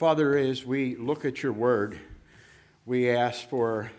Father, 0.00 0.34
as 0.34 0.64
we 0.64 0.96
look 0.96 1.26
at 1.26 1.42
your 1.42 1.52
word, 1.52 2.00
we 2.86 3.10
ask 3.10 3.46
for 3.46 3.92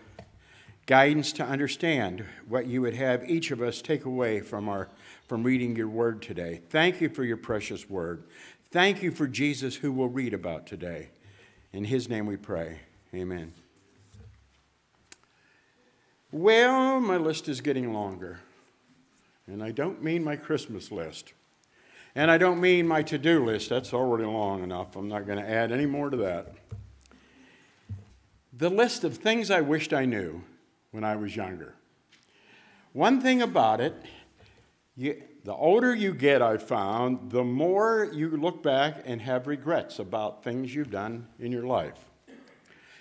guidance 0.84 1.32
to 1.34 1.44
understand 1.44 2.24
what 2.48 2.66
you 2.66 2.82
would 2.82 2.96
have 2.96 3.30
each 3.30 3.52
of 3.52 3.62
us 3.62 3.80
take 3.80 4.04
away 4.04 4.40
from, 4.40 4.68
our, 4.68 4.88
from 5.28 5.44
reading 5.44 5.76
your 5.76 5.86
word 5.86 6.20
today. 6.20 6.60
Thank 6.70 7.00
you 7.00 7.08
for 7.08 7.22
your 7.22 7.36
precious 7.36 7.88
word. 7.88 8.24
Thank 8.72 9.00
you 9.00 9.12
for 9.12 9.28
Jesus, 9.28 9.76
who 9.76 9.92
we'll 9.92 10.08
read 10.08 10.34
about 10.34 10.66
today. 10.66 11.10
In 11.72 11.84
his 11.84 12.08
name 12.08 12.26
we 12.26 12.36
pray. 12.36 12.80
Amen. 13.14 13.52
Well, 16.32 16.98
my 16.98 17.16
list 17.16 17.48
is 17.48 17.60
getting 17.60 17.92
longer. 17.92 18.40
And 19.46 19.62
I 19.62 19.70
don't 19.70 20.02
mean 20.02 20.24
my 20.24 20.34
Christmas 20.34 20.90
list. 20.90 21.32
And 22.14 22.30
I 22.30 22.36
don't 22.36 22.60
mean 22.60 22.86
my 22.86 23.02
to 23.04 23.16
do 23.16 23.44
list. 23.44 23.70
That's 23.70 23.94
already 23.94 24.24
long 24.24 24.62
enough. 24.62 24.96
I'm 24.96 25.08
not 25.08 25.26
going 25.26 25.38
to 25.38 25.48
add 25.48 25.72
any 25.72 25.86
more 25.86 26.10
to 26.10 26.16
that. 26.18 26.54
The 28.52 28.68
list 28.68 29.02
of 29.02 29.16
things 29.16 29.50
I 29.50 29.62
wished 29.62 29.94
I 29.94 30.04
knew 30.04 30.42
when 30.90 31.04
I 31.04 31.16
was 31.16 31.34
younger. 31.34 31.74
One 32.92 33.22
thing 33.22 33.40
about 33.40 33.80
it, 33.80 33.94
you, 34.94 35.22
the 35.44 35.54
older 35.54 35.94
you 35.94 36.12
get, 36.12 36.42
I 36.42 36.58
found, 36.58 37.30
the 37.30 37.42
more 37.42 38.10
you 38.12 38.36
look 38.36 38.62
back 38.62 39.02
and 39.06 39.22
have 39.22 39.46
regrets 39.46 39.98
about 39.98 40.44
things 40.44 40.74
you've 40.74 40.90
done 40.90 41.28
in 41.38 41.50
your 41.50 41.66
life. 41.66 42.10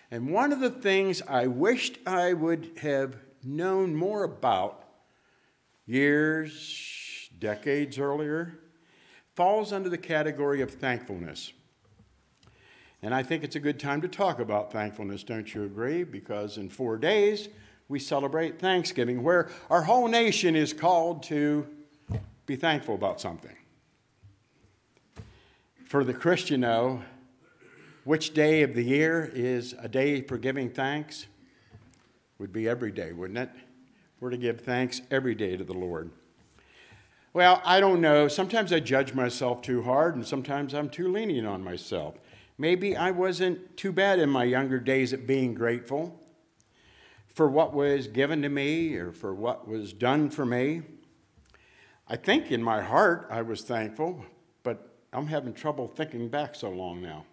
And 0.10 0.32
one 0.32 0.54
of 0.54 0.62
the 0.62 0.70
things 0.70 1.22
I 1.28 1.48
wished 1.48 1.98
I 2.08 2.32
would 2.32 2.80
have 2.82 3.18
known 3.44 3.94
more 3.94 4.24
about 4.24 4.86
years, 5.86 7.30
decades 7.38 8.00
earlier 8.00 8.61
falls 9.36 9.72
under 9.72 9.90
the 9.90 9.98
category 9.98 10.62
of 10.62 10.72
thankfulness. 10.72 11.54
And 13.02 13.16
I 13.16 13.24
think 13.24 13.44
it's 13.44 13.56
a 13.56 13.60
good 13.60 13.80
time 13.80 14.02
to 14.02 14.08
talk 14.08 14.40
about 14.40 14.72
thankfulness, 14.72 15.24
don't 15.24 15.54
you 15.54 15.64
agree? 15.64 16.04
Because 16.04 16.58
in 16.58 16.70
four 16.70 16.98
days, 16.98 17.50
we 17.88 18.00
celebrate 18.00 18.60
Thanksgiving, 18.60 19.24
where 19.24 19.50
our 19.70 19.82
whole 19.82 20.08
nation 20.08 20.56
is 20.56 20.72
called 20.72 21.24
to 21.24 21.68
be 22.46 22.56
thankful 22.56 22.96
about 22.96 23.20
something. 23.20 23.56
For 25.86 26.04
the 26.04 26.14
Christian, 26.14 26.62
though, 26.62 27.02
which 28.04 28.34
day 28.34 28.62
of 28.62 28.76
the 28.76 28.84
year 28.84 29.30
is 29.34 29.76
a 29.80 29.88
day 29.88 30.22
for 30.22 30.38
giving 30.38 30.70
thanks? 30.70 31.26
Would 32.40 32.54
be 32.54 32.68
every 32.68 32.92
day, 32.92 33.12
wouldn't 33.12 33.40
it? 33.40 33.50
We're 34.20 34.30
to 34.30 34.38
give 34.38 34.62
thanks 34.62 35.02
every 35.12 35.36
day 35.36 35.58
to 35.58 35.64
the 35.64 35.74
Lord. 35.74 36.12
Well, 37.34 37.62
I 37.64 37.80
don't 37.80 38.02
know. 38.02 38.28
Sometimes 38.28 38.74
I 38.74 38.82
judge 38.82 39.14
myself 39.14 39.62
too 39.62 39.84
hard, 39.84 40.16
and 40.16 40.28
sometimes 40.28 40.74
I'm 40.74 40.90
too 40.90 41.10
lenient 41.10 41.48
on 41.48 41.64
myself. 41.64 42.16
Maybe 42.58 42.98
I 42.98 43.12
wasn't 43.12 43.78
too 43.78 43.94
bad 43.94 44.20
in 44.20 44.30
my 44.30 44.44
younger 44.44 44.80
days 44.80 45.14
at 45.14 45.26
being 45.26 45.54
grateful 45.54 46.20
for 47.28 47.48
what 47.48 47.74
was 47.74 48.08
given 48.08 48.42
to 48.42 48.50
me 48.50 48.96
or 48.96 49.14
for 49.14 49.34
what 49.34 49.66
was 49.66 49.94
done 49.94 50.30
for 50.30 50.46
me. 50.46 50.82
I 52.10 52.18
think 52.18 52.52
in 52.52 52.62
my 52.62 52.82
heart 52.82 53.28
I 53.32 53.44
was 53.44 53.62
thankful, 53.62 54.26
but 54.64 54.94
I'm 55.14 55.28
having 55.28 55.54
trouble 55.54 55.88
thinking 55.88 56.28
back 56.28 56.54
so 56.54 56.70
long 56.70 57.02
now. 57.02 57.24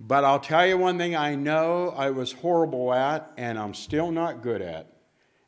But 0.00 0.24
I'll 0.24 0.40
tell 0.40 0.66
you 0.66 0.76
one 0.76 0.98
thing 0.98 1.14
I 1.14 1.36
know 1.36 1.94
I 1.96 2.10
was 2.10 2.32
horrible 2.32 2.92
at, 2.92 3.30
and 3.36 3.56
I'm 3.56 3.72
still 3.72 4.10
not 4.10 4.42
good 4.42 4.60
at 4.60 4.91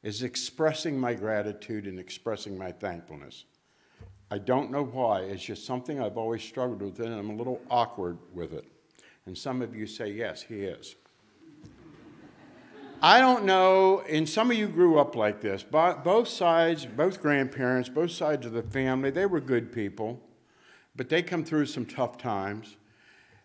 is 0.05 0.23
expressing 0.23 1.01
my 1.01 1.15
gratitude 1.15 1.87
and 1.87 1.99
expressing 1.99 2.57
my 2.57 2.71
thankfulness. 2.71 3.47
I 4.31 4.39
don't 4.39 4.71
know 4.71 4.85
why. 4.85 5.23
It's 5.23 5.43
just 5.43 5.65
something 5.65 6.01
I've 6.01 6.19
always 6.19 6.43
struggled 6.43 6.83
with, 6.83 7.01
and 7.01 7.13
I'm 7.13 7.31
a 7.31 7.35
little 7.35 7.61
awkward 7.71 8.19
with 8.33 8.53
it. 8.53 8.67
And 9.27 9.37
some 9.37 9.63
of 9.63 9.75
you 9.75 9.87
say, 9.87 10.11
yes, 10.11 10.43
he 10.43 10.61
is. 10.61 10.95
I 13.01 13.19
don't 13.19 13.45
know, 13.45 14.03
and 14.09 14.29
some 14.29 14.51
of 14.51 14.59
you 14.59 14.69
grew 14.69 14.99
up 14.99 15.17
like 15.17 15.41
this. 15.41 15.63
Both 15.63 16.29
sides, 16.29 16.85
both 16.85 17.23
grandparents, 17.23 17.89
both 17.89 18.11
sides 18.11 18.45
of 18.47 18.53
the 18.53 18.63
family, 18.63 19.11
they 19.11 19.27
were 19.27 19.41
good 19.41 19.73
people, 19.73 20.21
but 20.95 21.09
they 21.09 21.23
come 21.23 21.45
through 21.45 21.67
some 21.67 21.87
tough 21.87 22.19
times. 22.19 22.77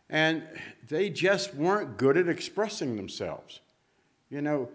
And 0.10 0.44
they 0.88 1.10
just 1.10 1.56
weren't 1.56 1.98
good 1.98 2.18
at 2.18 2.28
expressing 2.28 2.98
themselves. 2.98 3.62
You 4.30 4.42
know, 4.42 4.70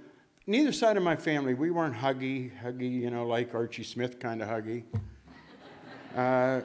neither 0.46 0.72
side 0.72 0.96
of 0.96 1.02
my 1.02 1.16
family, 1.16 1.54
we 1.54 1.70
weren't 1.70 1.94
huggy, 1.94 2.50
huggy, 2.62 3.00
you 3.00 3.10
know, 3.10 3.26
like 3.26 3.54
Archie 3.54 3.84
Smith 3.84 4.18
kind 4.18 4.42
of 4.42 4.48
huggy. 4.48 4.84
Uh, 6.14 6.60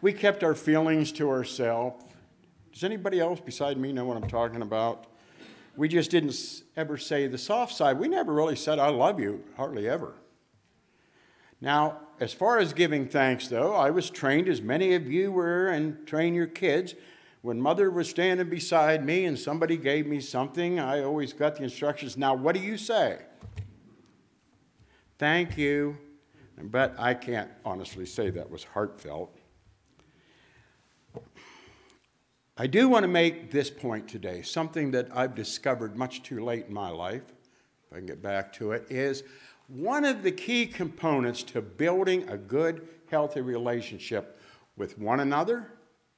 we 0.00 0.12
kept 0.12 0.44
our 0.44 0.54
feelings 0.54 1.10
to 1.12 1.28
ourselves. 1.28 2.04
Does 2.72 2.84
anybody 2.84 3.18
else 3.18 3.40
beside 3.40 3.76
me 3.76 3.92
know 3.92 4.04
what 4.04 4.16
I'm 4.16 4.28
talking 4.28 4.62
about? 4.62 5.06
We 5.76 5.88
just 5.88 6.10
didn't 6.10 6.62
ever 6.76 6.96
say 6.96 7.26
the 7.26 7.38
soft 7.38 7.74
side. 7.74 7.98
We 7.98 8.08
never 8.08 8.32
really 8.32 8.56
said, 8.56 8.78
I 8.78 8.90
love 8.90 9.18
you, 9.18 9.42
hardly 9.56 9.88
ever. 9.88 10.14
Now, 11.60 12.00
as 12.20 12.32
far 12.32 12.58
as 12.58 12.72
giving 12.72 13.08
thanks, 13.08 13.48
though, 13.48 13.74
I 13.74 13.90
was 13.90 14.10
trained, 14.10 14.48
as 14.48 14.60
many 14.62 14.94
of 14.94 15.10
you 15.10 15.32
were, 15.32 15.68
and 15.68 16.06
train 16.06 16.34
your 16.34 16.46
kids, 16.46 16.94
when 17.42 17.60
mother 17.60 17.90
was 17.90 18.08
standing 18.08 18.48
beside 18.48 19.04
me 19.04 19.24
and 19.24 19.38
somebody 19.38 19.76
gave 19.76 20.06
me 20.06 20.20
something, 20.20 20.80
I 20.80 21.02
always 21.02 21.32
got 21.32 21.56
the 21.56 21.62
instructions. 21.62 22.16
Now, 22.16 22.34
what 22.34 22.54
do 22.54 22.60
you 22.60 22.76
say? 22.76 23.20
Thank 25.18 25.56
you. 25.56 25.96
But 26.60 26.94
I 26.98 27.14
can't 27.14 27.50
honestly 27.64 28.04
say 28.04 28.30
that 28.30 28.50
was 28.50 28.64
heartfelt. 28.64 29.36
I 32.56 32.66
do 32.66 32.88
want 32.88 33.04
to 33.04 33.08
make 33.08 33.52
this 33.52 33.70
point 33.70 34.08
today, 34.08 34.42
something 34.42 34.90
that 34.90 35.08
I've 35.14 35.36
discovered 35.36 35.96
much 35.96 36.24
too 36.24 36.44
late 36.44 36.66
in 36.66 36.74
my 36.74 36.88
life, 36.88 37.22
if 37.86 37.92
I 37.92 37.96
can 37.98 38.06
get 38.06 38.20
back 38.20 38.52
to 38.54 38.72
it, 38.72 38.86
is 38.90 39.22
one 39.68 40.04
of 40.04 40.24
the 40.24 40.32
key 40.32 40.66
components 40.66 41.44
to 41.44 41.62
building 41.62 42.28
a 42.28 42.36
good, 42.36 42.88
healthy 43.08 43.42
relationship 43.42 44.40
with 44.76 44.98
one 44.98 45.20
another 45.20 45.74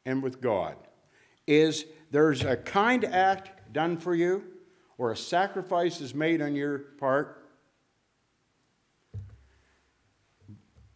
and 0.06 0.22
with 0.22 0.40
God 0.40 0.76
is 1.50 1.84
there's 2.10 2.44
a 2.44 2.56
kind 2.56 3.04
act 3.04 3.72
done 3.72 3.98
for 3.98 4.14
you 4.14 4.44
or 4.98 5.10
a 5.10 5.16
sacrifice 5.16 6.00
is 6.00 6.14
made 6.14 6.40
on 6.40 6.54
your 6.54 6.78
part. 6.78 7.48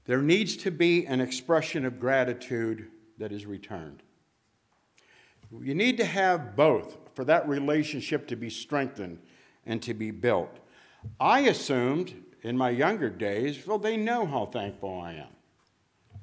There 0.05 0.23
needs 0.23 0.57
to 0.59 0.71
be 0.71 1.07
an 1.07 1.21
expression 1.21 1.85
of 1.85 1.99
gratitude 1.99 2.89
that 3.19 3.33
is 3.33 3.47
returned. 3.47 4.03
You 5.63 5.75
need 5.75 5.97
to 5.99 6.05
have 6.05 6.57
both 6.57 6.99
for 7.15 7.25
that 7.25 7.49
relationship 7.49 8.27
to 8.29 8.37
be 8.37 8.51
strengthened 8.51 9.21
and 9.65 9.81
to 9.83 9.95
be 9.95 10.11
built. 10.11 10.59
I 11.19 11.41
assumed 11.41 12.15
in 12.43 12.59
my 12.59 12.71
younger 12.71 13.09
days, 13.09 13.67
well, 13.67 13.79
they 13.79 13.97
know 13.97 14.27
how 14.27 14.47
thankful 14.47 15.01
I 15.01 15.15
am. 15.15 15.34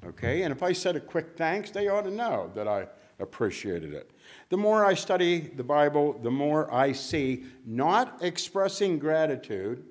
Okay? 0.05 0.43
And 0.43 0.51
if 0.51 0.63
I 0.63 0.73
said 0.73 0.95
a 0.95 0.99
quick 0.99 1.37
thanks, 1.37 1.71
they 1.71 1.87
ought 1.87 2.03
to 2.03 2.11
know 2.11 2.51
that 2.55 2.67
I 2.67 2.87
appreciated 3.19 3.93
it. 3.93 4.11
The 4.49 4.57
more 4.57 4.83
I 4.83 4.95
study 4.95 5.39
the 5.39 5.63
Bible, 5.63 6.19
the 6.21 6.31
more 6.31 6.73
I 6.73 6.91
see 6.91 7.45
not 7.65 8.17
expressing 8.21 8.99
gratitude, 8.99 9.85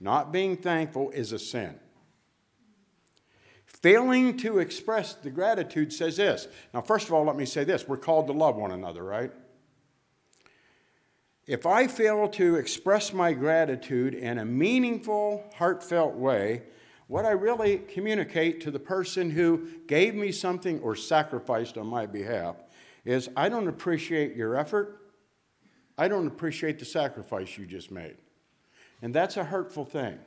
not 0.00 0.32
being 0.32 0.56
thankful 0.56 1.10
is 1.10 1.32
a 1.32 1.38
sin. 1.38 1.78
Failing 3.66 4.36
to 4.38 4.58
express 4.58 5.14
the 5.14 5.30
gratitude 5.30 5.92
says 5.92 6.16
this. 6.16 6.48
Now, 6.74 6.80
first 6.80 7.06
of 7.06 7.14
all, 7.14 7.24
let 7.24 7.36
me 7.36 7.46
say 7.46 7.64
this 7.64 7.86
we're 7.86 7.96
called 7.96 8.26
to 8.26 8.32
love 8.32 8.56
one 8.56 8.72
another, 8.72 9.02
right? 9.04 9.32
If 11.46 11.66
I 11.66 11.86
fail 11.86 12.28
to 12.28 12.56
express 12.56 13.12
my 13.12 13.32
gratitude 13.32 14.14
in 14.14 14.38
a 14.38 14.44
meaningful, 14.44 15.44
heartfelt 15.56 16.14
way, 16.14 16.62
what 17.10 17.26
I 17.26 17.32
really 17.32 17.78
communicate 17.78 18.60
to 18.60 18.70
the 18.70 18.78
person 18.78 19.30
who 19.30 19.66
gave 19.88 20.14
me 20.14 20.30
something 20.30 20.78
or 20.78 20.94
sacrificed 20.94 21.76
on 21.76 21.88
my 21.88 22.06
behalf 22.06 22.54
is 23.04 23.28
I 23.36 23.48
don't 23.48 23.66
appreciate 23.66 24.36
your 24.36 24.56
effort. 24.56 25.10
I 25.98 26.06
don't 26.06 26.28
appreciate 26.28 26.78
the 26.78 26.84
sacrifice 26.84 27.58
you 27.58 27.66
just 27.66 27.90
made. 27.90 28.14
And 29.02 29.12
that's 29.12 29.36
a 29.36 29.42
hurtful 29.42 29.84
thing. 29.84 30.20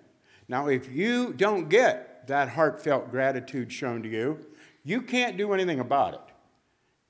Now, 0.50 0.68
if 0.68 0.91
you 0.91 1.31
don't 1.31 1.69
get 1.69 2.27
that 2.27 2.50
heartfelt 2.50 3.12
gratitude 3.12 3.71
shown 3.71 4.03
to 4.03 4.09
you, 4.09 4.45
you 4.83 5.01
can't 5.01 5.38
do 5.38 5.53
anything 5.53 5.79
about 5.79 6.15
it. 6.15 6.33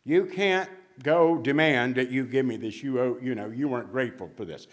You 0.06 0.28
can't 0.28 0.70
go 1.02 1.40
demand 1.40 1.96
that 1.96 2.12
you 2.12 2.26
give 2.26 2.46
me 2.46 2.58
this. 2.58 2.84
You, 2.84 3.00
owe, 3.00 3.18
you 3.20 3.34
know, 3.34 3.50
you 3.50 3.68
weren't 3.68 3.92
grateful 3.92 4.30
for 4.38 4.46
this. 4.46 4.68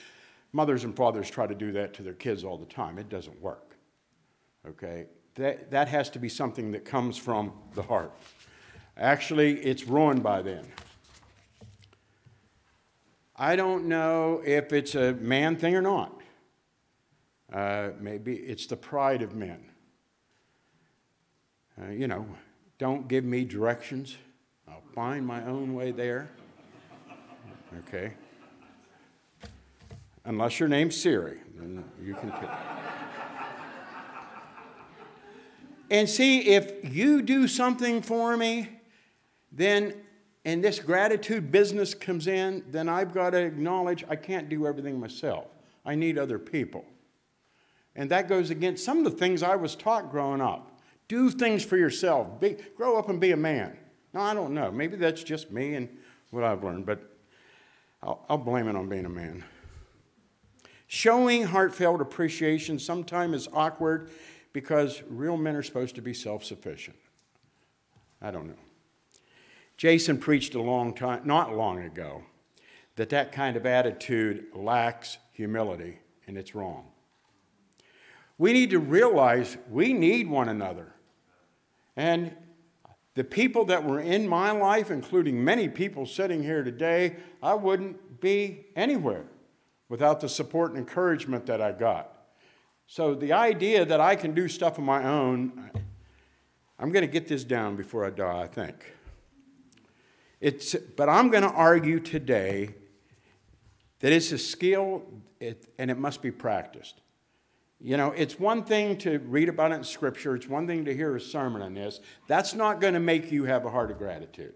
Mothers 0.52 0.84
and 0.84 0.94
fathers 0.94 1.30
try 1.30 1.46
to 1.46 1.54
do 1.54 1.72
that 1.72 1.94
to 1.94 2.02
their 2.02 2.12
kids 2.12 2.44
all 2.44 2.58
the 2.58 2.66
time. 2.66 2.98
It 2.98 3.08
doesn't 3.08 3.40
work. 3.40 3.69
Okay? 4.66 5.06
That, 5.34 5.70
that 5.70 5.88
has 5.88 6.10
to 6.10 6.18
be 6.18 6.28
something 6.28 6.72
that 6.72 6.84
comes 6.84 7.16
from 7.16 7.52
the 7.74 7.82
heart. 7.82 8.12
Actually, 8.96 9.60
it's 9.60 9.84
ruined 9.84 10.22
by 10.22 10.42
then. 10.42 10.66
I 13.36 13.56
don't 13.56 13.86
know 13.86 14.42
if 14.44 14.72
it's 14.72 14.94
a 14.94 15.14
man 15.14 15.56
thing 15.56 15.74
or 15.74 15.80
not. 15.80 16.20
Uh, 17.50 17.90
maybe 17.98 18.34
it's 18.34 18.66
the 18.66 18.76
pride 18.76 19.22
of 19.22 19.34
men. 19.34 19.64
Uh, 21.80 21.90
you 21.90 22.06
know, 22.06 22.26
don't 22.78 23.08
give 23.08 23.24
me 23.24 23.44
directions. 23.44 24.16
I'll 24.68 24.82
find 24.94 25.26
my 25.26 25.44
own 25.46 25.74
way 25.74 25.90
there. 25.90 26.30
Okay? 27.78 28.12
Unless 30.24 30.60
your 30.60 30.68
name's 30.68 31.00
Siri, 31.00 31.38
then 31.56 31.84
you 32.02 32.14
can. 32.14 32.32
And 35.90 36.08
see, 36.08 36.42
if 36.42 36.94
you 36.94 37.20
do 37.20 37.48
something 37.48 38.00
for 38.00 38.36
me, 38.36 38.68
then, 39.50 39.94
and 40.44 40.62
this 40.62 40.78
gratitude 40.78 41.50
business 41.50 41.94
comes 41.94 42.28
in, 42.28 42.64
then 42.70 42.88
I've 42.88 43.12
got 43.12 43.30
to 43.30 43.38
acknowledge 43.38 44.04
I 44.08 44.14
can't 44.14 44.48
do 44.48 44.66
everything 44.66 45.00
myself. 45.00 45.46
I 45.84 45.96
need 45.96 46.16
other 46.16 46.38
people. 46.38 46.84
And 47.96 48.08
that 48.12 48.28
goes 48.28 48.50
against 48.50 48.84
some 48.84 48.98
of 48.98 49.04
the 49.04 49.10
things 49.10 49.42
I 49.42 49.56
was 49.56 49.74
taught 49.74 50.12
growing 50.12 50.40
up. 50.40 50.80
Do 51.08 51.28
things 51.28 51.64
for 51.64 51.76
yourself. 51.76 52.40
Be, 52.40 52.56
grow 52.76 52.96
up 52.96 53.08
and 53.08 53.20
be 53.20 53.32
a 53.32 53.36
man. 53.36 53.76
No, 54.14 54.20
I 54.20 54.32
don't 54.32 54.54
know. 54.54 54.70
Maybe 54.70 54.96
that's 54.96 55.24
just 55.24 55.50
me 55.50 55.74
and 55.74 55.88
what 56.30 56.44
I've 56.44 56.62
learned, 56.62 56.86
but 56.86 57.00
I'll, 58.00 58.24
I'll 58.28 58.38
blame 58.38 58.68
it 58.68 58.76
on 58.76 58.88
being 58.88 59.06
a 59.06 59.10
man. 59.10 59.44
Showing 60.86 61.44
heartfelt 61.44 62.00
appreciation 62.00 62.78
sometimes 62.78 63.34
is 63.34 63.48
awkward 63.52 64.10
because 64.52 65.02
real 65.08 65.36
men 65.36 65.56
are 65.56 65.62
supposed 65.62 65.94
to 65.94 66.02
be 66.02 66.14
self 66.14 66.44
sufficient. 66.44 66.96
I 68.20 68.30
don't 68.30 68.46
know. 68.46 68.54
Jason 69.76 70.18
preached 70.18 70.54
a 70.54 70.60
long 70.60 70.92
time, 70.92 71.22
not 71.24 71.56
long 71.56 71.82
ago, 71.82 72.22
that 72.96 73.08
that 73.10 73.32
kind 73.32 73.56
of 73.56 73.64
attitude 73.64 74.46
lacks 74.54 75.16
humility, 75.32 75.98
and 76.26 76.36
it's 76.36 76.54
wrong. 76.54 76.84
We 78.36 78.52
need 78.52 78.70
to 78.70 78.78
realize 78.78 79.56
we 79.70 79.92
need 79.92 80.28
one 80.28 80.48
another. 80.48 80.92
And 81.96 82.34
the 83.14 83.24
people 83.24 83.64
that 83.66 83.84
were 83.84 84.00
in 84.00 84.28
my 84.28 84.50
life, 84.50 84.90
including 84.90 85.42
many 85.42 85.68
people 85.68 86.06
sitting 86.06 86.42
here 86.42 86.62
today, 86.62 87.16
I 87.42 87.54
wouldn't 87.54 88.20
be 88.20 88.66
anywhere 88.76 89.24
without 89.88 90.20
the 90.20 90.28
support 90.28 90.70
and 90.70 90.78
encouragement 90.78 91.46
that 91.46 91.60
I 91.60 91.72
got. 91.72 92.09
So 92.92 93.14
the 93.14 93.34
idea 93.34 93.84
that 93.84 94.00
I 94.00 94.16
can 94.16 94.34
do 94.34 94.48
stuff 94.48 94.76
on 94.76 94.84
my 94.84 95.04
own, 95.04 95.70
I'm 96.76 96.90
going 96.90 97.06
to 97.06 97.12
get 97.12 97.28
this 97.28 97.44
down 97.44 97.76
before 97.76 98.04
I 98.04 98.10
die, 98.10 98.42
I 98.42 98.48
think. 98.48 98.94
It's, 100.40 100.74
but 100.74 101.08
I'm 101.08 101.30
going 101.30 101.44
to 101.44 101.52
argue 101.52 102.00
today 102.00 102.74
that 104.00 104.10
it's 104.10 104.32
a 104.32 104.38
skill 104.38 105.04
and 105.40 105.88
it 105.88 105.98
must 105.98 106.20
be 106.20 106.32
practiced. 106.32 107.00
You 107.80 107.96
know, 107.96 108.10
it's 108.10 108.40
one 108.40 108.64
thing 108.64 108.98
to 108.98 109.20
read 109.20 109.48
about 109.48 109.70
it 109.70 109.76
in 109.76 109.84
Scripture, 109.84 110.34
it's 110.34 110.48
one 110.48 110.66
thing 110.66 110.84
to 110.86 110.92
hear 110.92 111.14
a 111.14 111.20
sermon 111.20 111.62
on 111.62 111.74
this. 111.74 112.00
That's 112.26 112.54
not 112.54 112.80
going 112.80 112.94
to 112.94 113.00
make 113.00 113.30
you 113.30 113.44
have 113.44 113.64
a 113.66 113.70
heart 113.70 113.92
of 113.92 113.98
gratitude. 113.98 114.54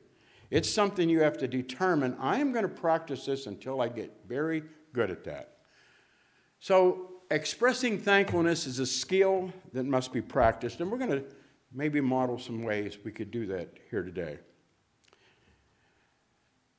It's 0.50 0.68
something 0.68 1.08
you 1.08 1.20
have 1.20 1.38
to 1.38 1.46
determine. 1.46 2.16
I 2.18 2.40
am 2.40 2.50
going 2.50 2.64
to 2.64 2.68
practice 2.68 3.26
this 3.26 3.46
until 3.46 3.80
I 3.80 3.86
get 3.86 4.12
very 4.26 4.64
good 4.92 5.12
at 5.12 5.22
that. 5.22 5.58
So, 6.58 7.13
expressing 7.30 7.98
thankfulness 7.98 8.66
is 8.66 8.78
a 8.78 8.86
skill 8.86 9.52
that 9.72 9.84
must 9.84 10.12
be 10.12 10.20
practiced, 10.20 10.80
and 10.80 10.90
we're 10.90 10.98
going 10.98 11.10
to 11.10 11.24
maybe 11.72 12.00
model 12.00 12.38
some 12.38 12.62
ways 12.62 12.98
we 13.04 13.10
could 13.10 13.30
do 13.30 13.46
that 13.46 13.68
here 13.90 14.02
today. 14.02 14.38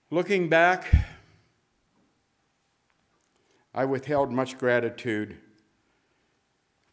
Looking 0.10 0.48
back, 0.50 0.94
I 3.74 3.86
withheld 3.86 4.32
much 4.32 4.58
gratitude 4.58 5.36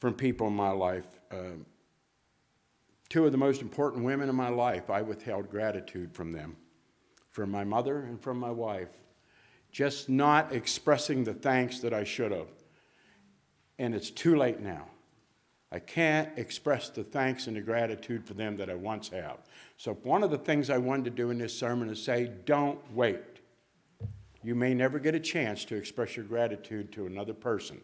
from 0.01 0.15
people 0.15 0.49
in 0.49 0.55
my 0.55 0.71
life. 0.71 1.07
Uh, 1.31 1.59
two 3.09 3.25
of 3.25 3.31
the 3.31 3.39
most 3.39 3.63
important 3.63 4.05
women 4.05 4.29
in 4.29 4.35
my 4.35 4.49
life, 4.49 4.91
I 4.91 5.03
withheld 5.03 5.49
gratitude 5.49 6.13
from 6.13 6.33
them, 6.33 6.57
from 7.31 7.51
my 7.51 7.63
mother 7.63 8.01
and 8.01 8.21
from 8.21 8.39
my 8.39 8.51
wife, 8.51 8.89
just 9.71 10.09
not 10.09 10.53
expressing 10.53 11.23
the 11.23 11.35
thanks 11.35 11.79
that 11.81 11.95
I 11.95 12.03
should 12.03 12.33
have. 12.33 12.49
And 13.83 13.97
it's 13.97 14.11
too 14.11 14.37
late 14.37 14.61
now. 14.61 14.87
I 15.73 15.81
can't 15.81 16.29
express 16.39 16.89
the 16.89 17.03
thanks 17.03 17.49
and 17.49 17.57
the 17.57 17.61
gratitude 17.61 18.25
for 18.25 18.33
them 18.33 18.57
that 18.59 18.71
I 18.71 18.77
once 18.77 19.09
have. 19.09 19.39
So, 19.77 19.95
one 20.05 20.23
of 20.23 20.31
the 20.31 20.39
things 20.39 20.71
I 20.71 20.79
wanted 20.79 21.07
to 21.07 21.11
do 21.11 21.31
in 21.31 21.39
this 21.39 21.59
sermon 21.59 21.91
is 21.91 22.01
say, 22.01 22.31
don't 22.45 22.79
wait. 22.95 23.41
You 24.45 24.55
may 24.55 24.73
never 24.73 25.01
get 25.01 25.17
a 25.17 25.21
chance 25.21 25.65
to 25.65 25.75
express 25.75 26.17
your 26.17 26.27
gratitude 26.27 26.93
to 26.93 27.07
another 27.07 27.35
person. 27.35 27.81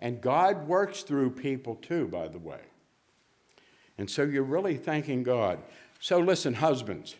And 0.00 0.22
God 0.22 0.66
works 0.66 1.02
through 1.02 1.32
people 1.32 1.74
too, 1.74 2.08
by 2.08 2.28
the 2.28 2.38
way. 2.38 2.60
And 3.98 4.08
so 4.08 4.22
you're 4.22 4.42
really 4.42 4.78
thanking 4.78 5.22
God. 5.22 5.58
So 6.00 6.18
listen, 6.18 6.54
husbands, 6.54 7.14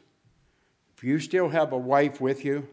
if 0.96 1.04
you 1.04 1.18
still 1.20 1.50
have 1.50 1.74
a 1.74 1.78
wife 1.78 2.18
with 2.18 2.46
you, 2.46 2.66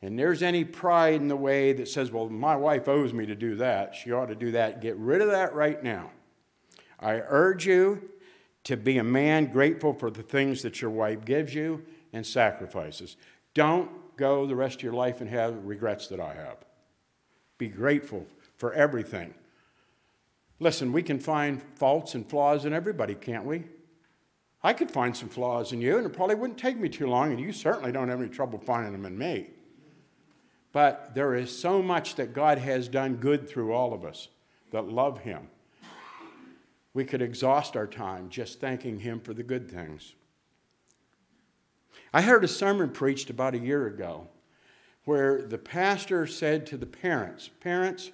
and 0.00 0.18
there's 0.18 0.42
any 0.42 0.64
pride 0.64 1.20
in 1.20 1.28
the 1.28 1.36
way 1.36 1.72
that 1.72 1.88
says, 1.88 2.10
well, 2.10 2.28
my 2.28 2.56
wife 2.56 2.88
owes 2.88 3.12
me 3.12 3.26
to 3.26 3.34
do 3.34 3.56
that, 3.56 3.94
she 3.94 4.12
ought 4.12 4.26
to 4.26 4.34
do 4.34 4.52
that, 4.52 4.80
get 4.80 4.96
rid 4.96 5.20
of 5.20 5.30
that 5.30 5.54
right 5.54 5.82
now. 5.82 6.10
I 7.00 7.22
urge 7.26 7.66
you 7.66 8.08
to 8.64 8.76
be 8.76 8.98
a 8.98 9.04
man 9.04 9.46
grateful 9.46 9.92
for 9.92 10.10
the 10.10 10.22
things 10.22 10.62
that 10.62 10.80
your 10.80 10.90
wife 10.90 11.24
gives 11.24 11.54
you 11.54 11.84
and 12.12 12.26
sacrifices. 12.26 13.16
Don't 13.54 13.90
go 14.16 14.46
the 14.46 14.56
rest 14.56 14.76
of 14.76 14.82
your 14.82 14.92
life 14.92 15.20
and 15.20 15.30
have 15.30 15.64
regrets 15.64 16.08
that 16.08 16.20
I 16.20 16.34
have. 16.34 16.58
Be 17.56 17.68
grateful 17.68 18.26
for 18.56 18.72
everything. 18.72 19.34
Listen, 20.60 20.92
we 20.92 21.02
can 21.02 21.20
find 21.20 21.62
faults 21.76 22.14
and 22.14 22.28
flaws 22.28 22.64
in 22.64 22.72
everybody, 22.72 23.14
can't 23.14 23.44
we? 23.44 23.64
I 24.62 24.72
could 24.72 24.90
find 24.90 25.16
some 25.16 25.28
flaws 25.28 25.72
in 25.72 25.80
you, 25.80 25.98
and 25.98 26.06
it 26.06 26.12
probably 26.12 26.34
wouldn't 26.34 26.58
take 26.58 26.76
me 26.76 26.88
too 26.88 27.06
long, 27.06 27.30
and 27.30 27.40
you 27.40 27.52
certainly 27.52 27.92
don't 27.92 28.08
have 28.08 28.20
any 28.20 28.28
trouble 28.28 28.58
finding 28.58 28.92
them 28.92 29.06
in 29.06 29.16
me. 29.16 29.50
But 30.78 31.12
there 31.12 31.34
is 31.34 31.58
so 31.58 31.82
much 31.82 32.14
that 32.14 32.32
God 32.32 32.58
has 32.58 32.86
done 32.86 33.16
good 33.16 33.48
through 33.48 33.72
all 33.72 33.92
of 33.92 34.04
us 34.04 34.28
that 34.70 34.86
love 34.86 35.18
Him. 35.18 35.48
We 36.94 37.04
could 37.04 37.20
exhaust 37.20 37.76
our 37.76 37.88
time 37.88 38.28
just 38.28 38.60
thanking 38.60 39.00
Him 39.00 39.18
for 39.18 39.34
the 39.34 39.42
good 39.42 39.68
things. 39.68 40.14
I 42.14 42.22
heard 42.22 42.44
a 42.44 42.46
sermon 42.46 42.90
preached 42.90 43.28
about 43.28 43.56
a 43.56 43.58
year 43.58 43.88
ago 43.88 44.28
where 45.04 45.42
the 45.42 45.58
pastor 45.58 46.28
said 46.28 46.64
to 46.66 46.76
the 46.76 46.86
parents, 46.86 47.50
Parents, 47.58 48.12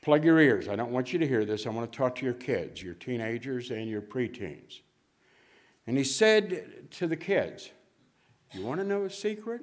Plug 0.00 0.24
your 0.24 0.40
ears. 0.40 0.68
I 0.68 0.76
don't 0.76 0.92
want 0.92 1.12
you 1.12 1.18
to 1.18 1.28
hear 1.28 1.44
this. 1.44 1.66
I 1.66 1.68
want 1.68 1.92
to 1.92 1.98
talk 1.98 2.14
to 2.14 2.24
your 2.24 2.32
kids, 2.32 2.82
your 2.82 2.94
teenagers, 2.94 3.70
and 3.70 3.86
your 3.86 4.00
preteens. 4.00 4.80
And 5.86 5.98
he 5.98 6.04
said 6.04 6.90
to 6.92 7.06
the 7.06 7.16
kids, 7.16 7.68
You 8.54 8.64
want 8.64 8.80
to 8.80 8.86
know 8.86 9.04
a 9.04 9.10
secret? 9.10 9.60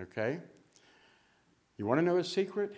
Okay. 0.00 0.38
You 1.78 1.86
want 1.86 1.98
to 2.00 2.04
know 2.04 2.18
a 2.18 2.24
secret? 2.24 2.76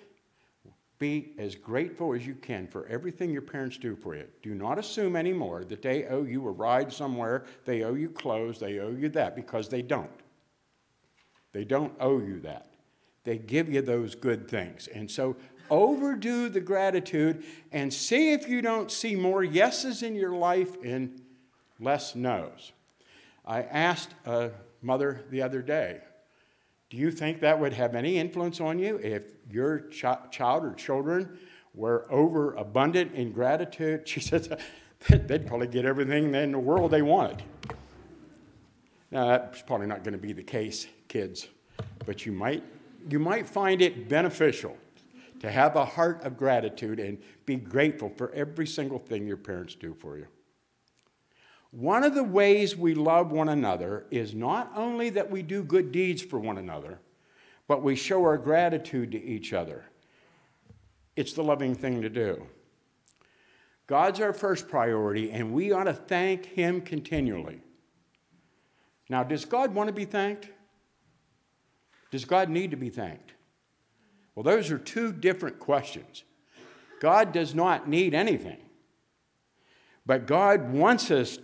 Be 0.99 1.33
as 1.39 1.55
grateful 1.55 2.13
as 2.15 2.27
you 2.27 2.35
can 2.35 2.69
for 2.69 2.87
everything 2.87 3.31
your 3.33 3.43
parents 3.43 3.79
do 3.79 3.97
for 3.97 4.15
you. 4.15 4.27
Do 4.43 4.55
not 4.55 4.79
assume 4.79 5.17
anymore 5.17 5.65
that 5.65 5.81
they 5.81 6.05
owe 6.05 6.25
you 6.25 6.47
a 6.47 6.51
ride 6.51 6.93
somewhere, 6.93 7.47
they 7.65 7.83
owe 7.83 7.95
you 7.95 8.11
clothes, 8.11 8.61
they 8.61 8.79
owe 8.79 8.91
you 8.91 9.09
that, 9.09 9.35
because 9.35 9.71
they 9.71 9.81
don't. 9.81 10.11
They 11.53 11.65
don't 11.65 11.95
owe 11.99 12.21
you 12.21 12.41
that. 12.41 12.75
They 13.25 13.39
give 13.39 13.73
you 13.73 13.81
those 13.81 14.15
good 14.15 14.49
things. 14.49 14.89
And 14.89 15.11
so 15.11 15.37
overdo 15.71 16.51
the 16.51 16.61
gratitude 16.61 17.45
and 17.73 17.93
see 17.93 18.33
if 18.33 18.49
you 18.49 18.61
don't 18.61 18.91
see 18.91 19.17
more 19.17 19.43
yeses 19.43 20.03
in 20.03 20.15
your 20.15 20.35
life 20.37 20.77
and 20.85 21.23
less 21.79 22.15
nos. 22.15 22.73
I 23.47 23.63
asked 23.63 24.15
a 24.27 24.51
mother 24.83 25.25
the 25.31 25.41
other 25.41 25.63
day, 25.63 26.01
do 26.91 26.97
you 26.97 27.13
think 27.13 27.41
that 27.41 27.59
would 27.59 27.73
have 27.73 27.95
any 27.95 28.19
influence 28.19 28.61
on 28.61 28.79
you 28.79 28.97
if 28.97 29.23
your 29.49 29.89
ch- 29.91 30.05
child 30.33 30.65
or 30.65 30.75
children 30.75 31.39
were 31.73 32.05
overabundant 32.11 33.15
in 33.15 33.33
gratitude? 33.33 34.03
She 34.07 34.19
says, 34.21 34.53
they'd 35.09 35.47
probably 35.47 35.69
get 35.69 35.85
everything 35.85 36.35
in 36.35 36.53
the 36.53 36.59
world 36.59 36.91
they 36.91 37.03
wanted. 37.03 37.45
Now, 39.13 39.29
that's 39.29 39.63
probably 39.63 39.87
not 39.87 40.03
going 40.03 40.13
to 40.13 40.19
be 40.19 40.33
the 40.33 40.43
case, 40.43 40.89
kids, 41.09 41.49
but 42.07 42.27
you 42.27 42.33
might, 42.33 42.65
you 43.09 43.19
might 43.19 43.49
find 43.49 43.83
it 43.83 44.09
beneficial 44.09 44.77
to 45.41 45.51
have 45.51 45.77
a 45.77 45.85
heart 45.85 46.23
of 46.25 46.37
gratitude 46.37 46.99
and 46.99 47.19
be 47.47 47.57
grateful 47.57 48.13
for 48.17 48.31
every 48.33 48.67
single 48.67 48.99
thing 48.99 49.27
your 49.27 49.37
parents 49.37 49.75
do 49.75 49.95
for 49.95 50.19
you. 50.19 50.27
One 51.71 52.03
of 52.03 52.15
the 52.15 52.25
ways 52.25 52.77
we 52.77 52.95
love 52.95 53.31
one 53.31 53.49
another 53.49 54.07
is 54.11 54.35
not 54.35 54.73
only 54.75 55.11
that 55.11 55.31
we 55.31 55.43
do 55.43 55.63
good 55.63 55.93
deeds 55.93 56.21
for 56.21 56.39
one 56.39 56.59
another, 56.59 57.01
but 57.69 57.83
we 57.83 57.95
show 57.95 58.25
our 58.25 58.37
gratitude 58.37 59.13
to 59.13 59.23
each 59.23 59.53
other. 59.53 59.85
It's 61.15 61.33
the 61.33 61.45
loving 61.45 61.75
thing 61.75 62.03
to 62.03 62.09
do. 62.09 62.47
God's 63.87 64.21
our 64.21 64.33
first 64.33 64.69
priority, 64.69 65.31
and 65.31 65.53
we 65.53 65.71
ought 65.73 65.85
to 65.85 65.93
thank 65.93 66.47
Him 66.47 66.81
continually. 66.81 67.61
Now, 69.09 69.23
does 69.23 69.45
God 69.45 69.75
want 69.75 69.89
to 69.89 69.93
be 69.93 70.05
thanked? 70.05 70.49
Does 72.11 72.25
God 72.25 72.49
need 72.49 72.71
to 72.73 72.77
be 72.77 72.91
thanked? 72.91 73.33
Well, 74.35 74.43
those 74.43 74.71
are 74.71 74.79
two 74.79 75.13
different 75.13 75.59
questions. 75.59 76.25
God 77.01 77.33
does 77.33 77.55
not 77.55 77.89
need 77.89 78.15
anything, 78.15 78.59
but 80.07 80.27
God 80.27 80.73
wants 80.73 81.11
us 81.11 81.39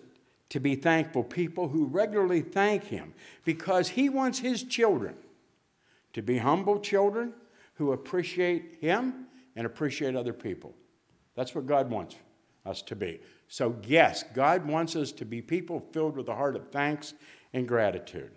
to 0.51 0.61
be 0.61 0.77
thankful 0.77 1.25
people 1.25 1.69
who 1.69 1.87
regularly 1.87 2.41
thank 2.41 2.85
Him 2.85 3.15
because 3.45 3.89
He 3.89 4.09
wants 4.09 4.39
His 4.39 4.63
children 4.63 5.17
to 6.13 6.23
be 6.23 6.39
humble 6.39 6.79
children 6.81 7.33
who 7.75 7.93
appreciate 7.93 8.79
Him 8.81 9.27
and 9.55 9.67
appreciate 9.67 10.15
other 10.15 10.33
people. 10.33 10.75
That's 11.35 11.55
what 11.55 11.67
God 11.67 11.91
wants 11.91 12.17
us 12.65 12.83
to 12.83 12.97
be. 12.97 13.21
So, 13.49 13.77
yes, 13.87 14.25
God 14.35 14.67
wants 14.67 14.97
us 14.97 15.13
to 15.13 15.25
be 15.25 15.41
people 15.41 15.81
filled 15.93 16.17
with 16.17 16.29
a 16.29 16.35
heart 16.35 16.57
of 16.57 16.71
thanks 16.71 17.15
and 17.53 17.67
gratitude. 17.67 18.33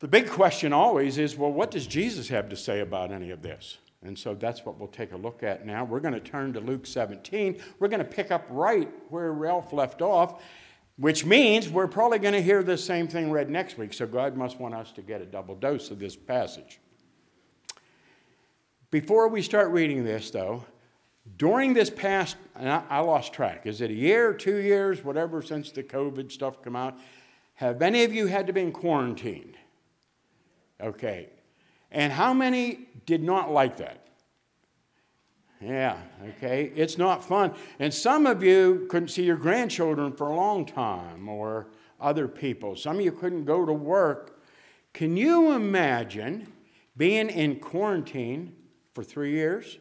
The 0.00 0.08
big 0.08 0.28
question 0.28 0.72
always 0.72 1.18
is 1.18 1.36
well, 1.36 1.52
what 1.52 1.70
does 1.70 1.86
Jesus 1.86 2.28
have 2.28 2.48
to 2.50 2.56
say 2.56 2.80
about 2.80 3.12
any 3.12 3.30
of 3.30 3.42
this? 3.42 3.78
And 4.04 4.18
so 4.18 4.34
that's 4.34 4.64
what 4.66 4.78
we'll 4.78 4.88
take 4.88 5.12
a 5.12 5.16
look 5.16 5.42
at 5.42 5.66
now. 5.66 5.84
We're 5.84 6.00
going 6.00 6.14
to 6.14 6.20
turn 6.20 6.52
to 6.52 6.60
Luke 6.60 6.86
17. 6.86 7.60
We're 7.78 7.88
going 7.88 7.98
to 7.98 8.04
pick 8.04 8.30
up 8.30 8.46
right 8.50 8.88
where 9.08 9.32
Ralph 9.32 9.72
left 9.72 10.02
off, 10.02 10.42
which 10.96 11.24
means 11.24 11.70
we're 11.70 11.88
probably 11.88 12.18
going 12.18 12.34
to 12.34 12.42
hear 12.42 12.62
the 12.62 12.76
same 12.76 13.08
thing 13.08 13.30
read 13.30 13.48
next 13.48 13.78
week. 13.78 13.94
So 13.94 14.06
God 14.06 14.36
must 14.36 14.60
want 14.60 14.74
us 14.74 14.92
to 14.92 15.02
get 15.02 15.22
a 15.22 15.26
double 15.26 15.54
dose 15.54 15.90
of 15.90 15.98
this 15.98 16.16
passage. 16.16 16.78
Before 18.90 19.26
we 19.28 19.42
start 19.42 19.70
reading 19.70 20.04
this, 20.04 20.30
though, 20.30 20.64
during 21.38 21.72
this 21.72 21.88
past, 21.88 22.36
I, 22.54 22.82
I 22.90 23.00
lost 23.00 23.32
track. 23.32 23.66
Is 23.66 23.80
it 23.80 23.90
a 23.90 23.94
year, 23.94 24.34
two 24.34 24.58
years, 24.58 25.02
whatever, 25.02 25.40
since 25.40 25.70
the 25.70 25.82
COVID 25.82 26.30
stuff 26.30 26.62
come 26.62 26.76
out? 26.76 26.98
Have 27.54 27.80
any 27.80 28.04
of 28.04 28.12
you 28.12 28.26
had 28.26 28.46
to 28.48 28.52
be 28.52 28.60
in 28.60 28.72
quarantined? 28.72 29.56
Okay. 30.80 31.30
And 31.94 32.12
how 32.12 32.34
many 32.34 32.88
did 33.06 33.22
not 33.22 33.52
like 33.52 33.76
that? 33.76 34.08
Yeah, 35.60 35.96
okay. 36.30 36.72
It's 36.74 36.98
not 36.98 37.24
fun. 37.24 37.54
And 37.78 37.94
some 37.94 38.26
of 38.26 38.42
you 38.42 38.86
couldn't 38.90 39.08
see 39.08 39.22
your 39.22 39.36
grandchildren 39.36 40.12
for 40.12 40.28
a 40.28 40.34
long 40.34 40.66
time 40.66 41.28
or 41.28 41.68
other 42.00 42.26
people. 42.26 42.74
Some 42.74 42.96
of 42.98 43.04
you 43.04 43.12
couldn't 43.12 43.44
go 43.44 43.64
to 43.64 43.72
work. 43.72 44.42
Can 44.92 45.16
you 45.16 45.52
imagine 45.52 46.52
being 46.96 47.30
in 47.30 47.60
quarantine 47.60 48.56
for 48.92 49.04
three 49.04 49.30
years? 49.30 49.78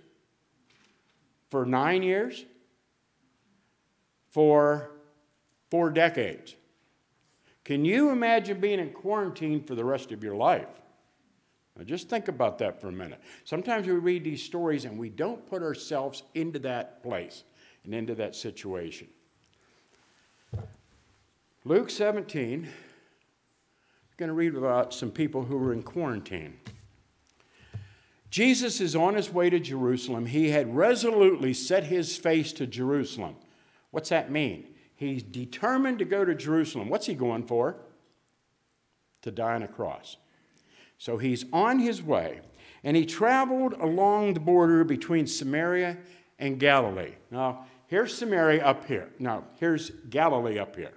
For 1.50 1.65
nine 1.65 2.03
years? 2.03 2.46
For 4.29 4.91
four 5.72 5.89
decades? 5.89 6.55
Can 7.65 7.86
you 7.86 8.12
imagine 8.12 8.60
being 8.60 8.79
in 8.79 8.91
quarantine 8.91 9.63
for 9.63 9.74
the 9.74 9.84
rest 9.84 10.12
of 10.12 10.24
your 10.24 10.36
life? 10.36 10.83
Now, 11.77 11.84
just 11.84 12.08
think 12.08 12.27
about 12.27 12.60
that 12.60 12.80
for 12.80 12.89
a 12.89 12.92
minute. 12.92 13.20
Sometimes 13.46 13.88
we 13.88 13.94
read 13.94 14.24
these 14.24 14.44
stories 14.44 14.86
and 14.86 14.98
we 14.98 15.10
don't 15.10 15.46
put 15.48 15.63
ourselves 15.63 16.24
into 16.36 16.60
that 16.60 17.01
place 17.01 17.44
and 17.84 17.96
into 17.96 18.13
that 18.15 18.36
situation. 18.36 19.08
Luke 21.65 21.89
17, 21.89 22.65
I'm 22.65 22.70
going 24.18 24.27
to 24.27 24.34
read 24.34 24.56
about 24.56 24.94
some 24.94 25.10
people 25.10 25.44
who 25.44 25.58
were 25.58 25.74
in 25.74 25.82
quarantine. 25.82 26.60
Jesus 28.30 28.82
is 28.82 28.96
on 28.96 29.15
his 29.15 29.32
way 29.32 29.50
to 29.50 29.60
Jerusalem. 29.60 30.25
He 30.25 30.50
had 30.50 30.75
resolutely 30.75 31.53
set 31.53 31.86
his 31.86 32.18
face 32.18 32.51
to 32.53 32.68
Jerusalem. 32.68 33.36
What's 33.92 34.10
that 34.10 34.32
mean? 34.32 34.68
He's 34.96 35.24
determined 35.24 36.00
to 36.00 36.06
go 36.06 36.25
to 36.25 36.36
Jerusalem. 36.36 36.89
What's 36.89 37.06
he 37.06 37.13
going 37.13 37.46
for? 37.46 37.77
To 39.22 39.32
die 39.32 39.56
on 39.56 39.63
a 39.63 39.68
cross. 39.68 40.18
So 40.98 41.18
he's 41.18 41.46
on 41.52 41.80
his 41.80 42.02
way, 42.02 42.42
and 42.84 42.96
he 42.96 43.06
traveled 43.06 43.74
along 43.74 44.34
the 44.34 44.40
border 44.40 44.84
between 44.84 45.28
Samaria 45.28 45.98
and 46.40 46.60
Galilee. 46.60 47.14
Now, 47.30 47.66
here's 47.88 48.16
Samaria 48.16 48.64
up 48.64 48.86
here. 48.86 49.10
Now, 49.20 49.44
here's 49.60 49.90
Galilee 50.10 50.60
up 50.60 50.76
here. 50.76 50.94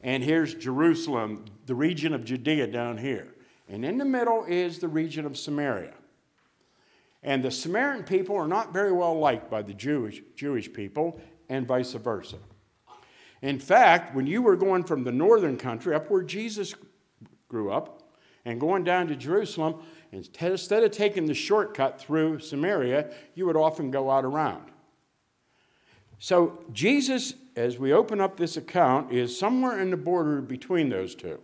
And 0.00 0.22
here's 0.22 0.54
Jerusalem, 0.54 1.46
the 1.66 1.74
region 1.74 2.12
of 2.14 2.24
Judea 2.24 2.66
down 2.68 2.98
here. 2.98 3.34
And 3.68 3.84
in 3.84 3.98
the 3.98 4.04
middle 4.04 4.44
is 4.44 4.78
the 4.78 4.88
region 4.88 5.26
of 5.26 5.36
Samaria. 5.36 5.94
And 7.22 7.42
the 7.42 7.50
Samaritan 7.50 8.04
people 8.04 8.36
are 8.36 8.46
not 8.46 8.72
very 8.72 8.92
well 8.92 9.18
liked 9.18 9.50
by 9.50 9.62
the 9.62 9.74
Jewish, 9.74 10.22
Jewish 10.36 10.72
people, 10.72 11.20
and 11.48 11.66
vice 11.66 11.92
versa. 11.94 12.36
In 13.42 13.58
fact, 13.58 14.14
when 14.14 14.26
you 14.26 14.42
were 14.42 14.56
going 14.56 14.84
from 14.84 15.04
the 15.04 15.12
northern 15.12 15.56
country 15.56 15.94
up 15.94 16.10
where 16.10 16.22
Jesus 16.22 16.74
grew 17.48 17.72
up, 17.72 17.95
and 18.46 18.60
going 18.60 18.84
down 18.84 19.08
to 19.08 19.16
Jerusalem, 19.16 19.74
instead 20.12 20.84
of 20.84 20.90
taking 20.92 21.26
the 21.26 21.34
shortcut 21.34 22.00
through 22.00 22.38
Samaria, 22.38 23.10
you 23.34 23.44
would 23.44 23.56
often 23.56 23.90
go 23.90 24.08
out 24.08 24.24
around. 24.24 24.70
So, 26.20 26.64
Jesus, 26.72 27.34
as 27.56 27.78
we 27.78 27.92
open 27.92 28.20
up 28.20 28.38
this 28.38 28.56
account, 28.56 29.12
is 29.12 29.36
somewhere 29.36 29.80
in 29.80 29.90
the 29.90 29.96
border 29.96 30.40
between 30.40 30.88
those 30.88 31.14
two. 31.14 31.40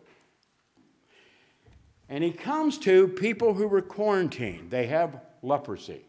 And 2.08 2.22
he 2.22 2.30
comes 2.30 2.78
to 2.78 3.08
people 3.08 3.54
who 3.54 3.66
were 3.66 3.82
quarantined. 3.82 4.70
They 4.70 4.86
have 4.86 5.20
leprosy. 5.42 6.06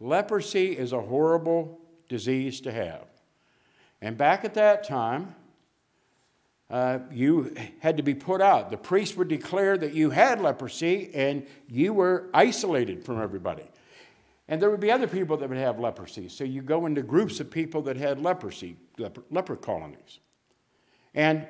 Leprosy 0.00 0.76
is 0.76 0.92
a 0.92 1.00
horrible 1.00 1.78
disease 2.08 2.60
to 2.62 2.72
have. 2.72 3.04
And 4.00 4.16
back 4.16 4.44
at 4.44 4.54
that 4.54 4.84
time, 4.84 5.34
uh, 6.70 6.98
you 7.10 7.54
had 7.80 7.96
to 7.96 8.02
be 8.02 8.14
put 8.14 8.40
out. 8.40 8.70
The 8.70 8.76
priest 8.76 9.16
would 9.16 9.28
declare 9.28 9.78
that 9.78 9.94
you 9.94 10.10
had 10.10 10.40
leprosy 10.40 11.10
and 11.14 11.46
you 11.68 11.94
were 11.94 12.28
isolated 12.34 13.04
from 13.04 13.20
everybody. 13.20 13.64
And 14.48 14.60
there 14.60 14.70
would 14.70 14.80
be 14.80 14.90
other 14.90 15.06
people 15.06 15.36
that 15.38 15.48
would 15.48 15.58
have 15.58 15.78
leprosy. 15.78 16.28
So 16.28 16.44
you 16.44 16.62
go 16.62 16.86
into 16.86 17.02
groups 17.02 17.40
of 17.40 17.50
people 17.50 17.82
that 17.82 17.96
had 17.96 18.20
leprosy, 18.20 18.76
leper, 18.98 19.22
leper 19.30 19.56
colonies. 19.56 20.20
And 21.14 21.46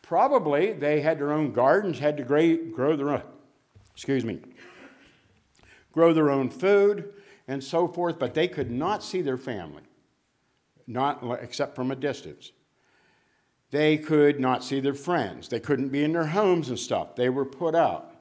probably 0.00 0.72
they 0.72 1.00
had 1.00 1.18
their 1.18 1.32
own 1.32 1.52
gardens, 1.52 1.98
had 1.98 2.16
to 2.18 2.24
grow 2.24 2.96
their 2.96 3.10
own, 3.10 3.22
excuse 3.92 4.24
me, 4.24 4.40
grow 5.92 6.12
their 6.12 6.30
own 6.30 6.48
food 6.50 7.12
and 7.46 7.62
so 7.62 7.88
forth, 7.88 8.18
but 8.18 8.34
they 8.34 8.48
could 8.48 8.70
not 8.70 9.02
see 9.02 9.20
their 9.20 9.36
family, 9.36 9.82
not 10.86 11.22
except 11.42 11.74
from 11.74 11.90
a 11.90 11.96
distance. 11.96 12.52
They 13.72 13.96
could 13.96 14.38
not 14.38 14.62
see 14.62 14.80
their 14.80 14.94
friends. 14.94 15.48
They 15.48 15.58
couldn't 15.58 15.88
be 15.88 16.04
in 16.04 16.12
their 16.12 16.26
homes 16.26 16.68
and 16.68 16.78
stuff. 16.78 17.16
They 17.16 17.30
were 17.30 17.46
put 17.46 17.74
out. 17.74 18.14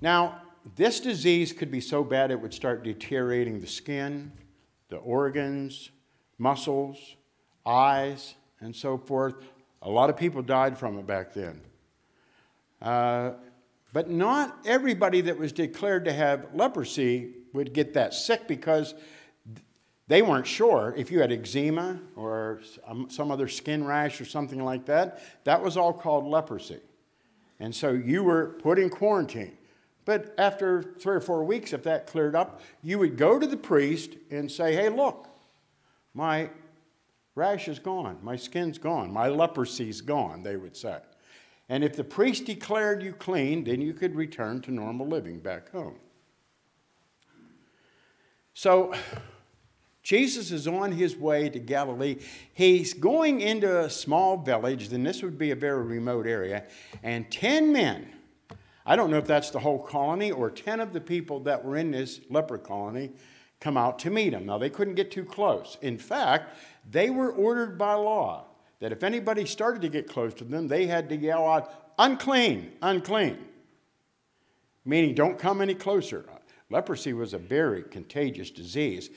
Now, 0.00 0.42
this 0.74 0.98
disease 0.98 1.52
could 1.52 1.70
be 1.70 1.80
so 1.80 2.02
bad 2.02 2.32
it 2.32 2.40
would 2.40 2.52
start 2.52 2.82
deteriorating 2.82 3.60
the 3.60 3.68
skin, 3.68 4.32
the 4.88 4.96
organs, 4.96 5.90
muscles, 6.38 7.14
eyes, 7.64 8.34
and 8.60 8.74
so 8.74 8.98
forth. 8.98 9.36
A 9.82 9.88
lot 9.88 10.10
of 10.10 10.16
people 10.16 10.42
died 10.42 10.76
from 10.76 10.98
it 10.98 11.06
back 11.06 11.32
then. 11.32 11.60
Uh, 12.82 13.34
but 13.92 14.10
not 14.10 14.58
everybody 14.66 15.20
that 15.20 15.38
was 15.38 15.52
declared 15.52 16.04
to 16.06 16.12
have 16.12 16.48
leprosy 16.52 17.34
would 17.52 17.72
get 17.72 17.94
that 17.94 18.14
sick 18.14 18.48
because 18.48 18.94
they 20.08 20.22
weren't 20.22 20.46
sure 20.46 20.94
if 20.96 21.10
you 21.10 21.20
had 21.20 21.32
eczema 21.32 21.98
or 22.14 22.60
some 23.08 23.30
other 23.30 23.48
skin 23.48 23.84
rash 23.84 24.20
or 24.20 24.24
something 24.24 24.62
like 24.62 24.86
that. 24.86 25.20
That 25.44 25.62
was 25.62 25.76
all 25.76 25.92
called 25.92 26.24
leprosy. 26.26 26.80
And 27.58 27.74
so 27.74 27.90
you 27.90 28.22
were 28.22 28.56
put 28.62 28.78
in 28.78 28.88
quarantine. 28.88 29.56
But 30.04 30.34
after 30.38 30.94
three 31.00 31.16
or 31.16 31.20
four 31.20 31.44
weeks, 31.44 31.72
if 31.72 31.82
that 31.82 32.06
cleared 32.06 32.36
up, 32.36 32.60
you 32.82 32.98
would 33.00 33.16
go 33.16 33.38
to 33.38 33.46
the 33.46 33.56
priest 33.56 34.12
and 34.30 34.50
say, 34.50 34.72
hey, 34.72 34.88
look, 34.88 35.28
my 36.14 36.50
rash 37.34 37.66
is 37.66 37.80
gone, 37.80 38.18
my 38.22 38.36
skin's 38.36 38.78
gone, 38.78 39.12
my 39.12 39.28
leprosy's 39.28 40.00
gone, 40.00 40.44
they 40.44 40.56
would 40.56 40.76
say. 40.76 40.98
And 41.68 41.82
if 41.82 41.96
the 41.96 42.04
priest 42.04 42.44
declared 42.44 43.02
you 43.02 43.12
clean, 43.12 43.64
then 43.64 43.80
you 43.80 43.92
could 43.92 44.14
return 44.14 44.62
to 44.62 44.70
normal 44.70 45.08
living 45.08 45.40
back 45.40 45.72
home. 45.72 45.96
So, 48.54 48.94
Jesus 50.06 50.52
is 50.52 50.68
on 50.68 50.92
his 50.92 51.16
way 51.16 51.48
to 51.48 51.58
Galilee. 51.58 52.18
He's 52.54 52.94
going 52.94 53.40
into 53.40 53.80
a 53.80 53.90
small 53.90 54.36
village, 54.36 54.88
then 54.88 55.02
this 55.02 55.20
would 55.20 55.36
be 55.36 55.50
a 55.50 55.56
very 55.56 55.82
remote 55.82 56.28
area, 56.28 56.62
and 57.02 57.28
10 57.28 57.72
men, 57.72 58.06
I 58.86 58.94
don't 58.94 59.10
know 59.10 59.18
if 59.18 59.26
that's 59.26 59.50
the 59.50 59.58
whole 59.58 59.82
colony 59.82 60.30
or 60.30 60.48
10 60.48 60.78
of 60.78 60.92
the 60.92 61.00
people 61.00 61.40
that 61.40 61.64
were 61.64 61.76
in 61.76 61.90
this 61.90 62.20
leper 62.30 62.56
colony, 62.56 63.10
come 63.58 63.76
out 63.76 63.98
to 63.98 64.10
meet 64.10 64.32
him. 64.32 64.46
Now, 64.46 64.58
they 64.58 64.70
couldn't 64.70 64.94
get 64.94 65.10
too 65.10 65.24
close. 65.24 65.76
In 65.82 65.98
fact, 65.98 66.56
they 66.88 67.10
were 67.10 67.32
ordered 67.32 67.76
by 67.76 67.94
law 67.94 68.44
that 68.78 68.92
if 68.92 69.02
anybody 69.02 69.44
started 69.44 69.82
to 69.82 69.88
get 69.88 70.08
close 70.08 70.34
to 70.34 70.44
them, 70.44 70.68
they 70.68 70.86
had 70.86 71.08
to 71.08 71.16
yell 71.16 71.44
out, 71.44 71.92
unclean, 71.98 72.70
unclean, 72.80 73.38
meaning 74.84 75.16
don't 75.16 75.36
come 75.36 75.60
any 75.60 75.74
closer. 75.74 76.24
Leprosy 76.70 77.12
was 77.12 77.34
a 77.34 77.38
very 77.38 77.82
contagious 77.82 78.50
disease. 78.50 79.10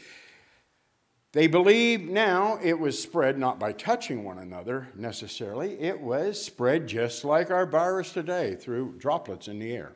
They 1.32 1.46
believe 1.46 2.02
now 2.02 2.58
it 2.64 2.80
was 2.80 3.02
spread 3.02 3.38
not 3.38 3.60
by 3.60 3.72
touching 3.72 4.24
one 4.24 4.40
another 4.40 4.88
necessarily, 4.96 5.80
it 5.80 6.00
was 6.00 6.44
spread 6.44 6.88
just 6.88 7.24
like 7.24 7.52
our 7.52 7.68
virus 7.68 8.14
today 8.14 8.56
through 8.56 8.96
droplets 8.98 9.48
in 9.48 9.60
the 9.60 9.72
air 9.72 9.92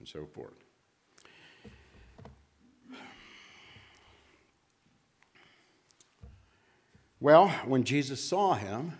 and 0.00 0.08
so 0.08 0.26
forth. 0.26 0.54
Well, 7.20 7.48
when 7.64 7.84
Jesus 7.84 8.22
saw 8.22 8.54
him, 8.54 8.98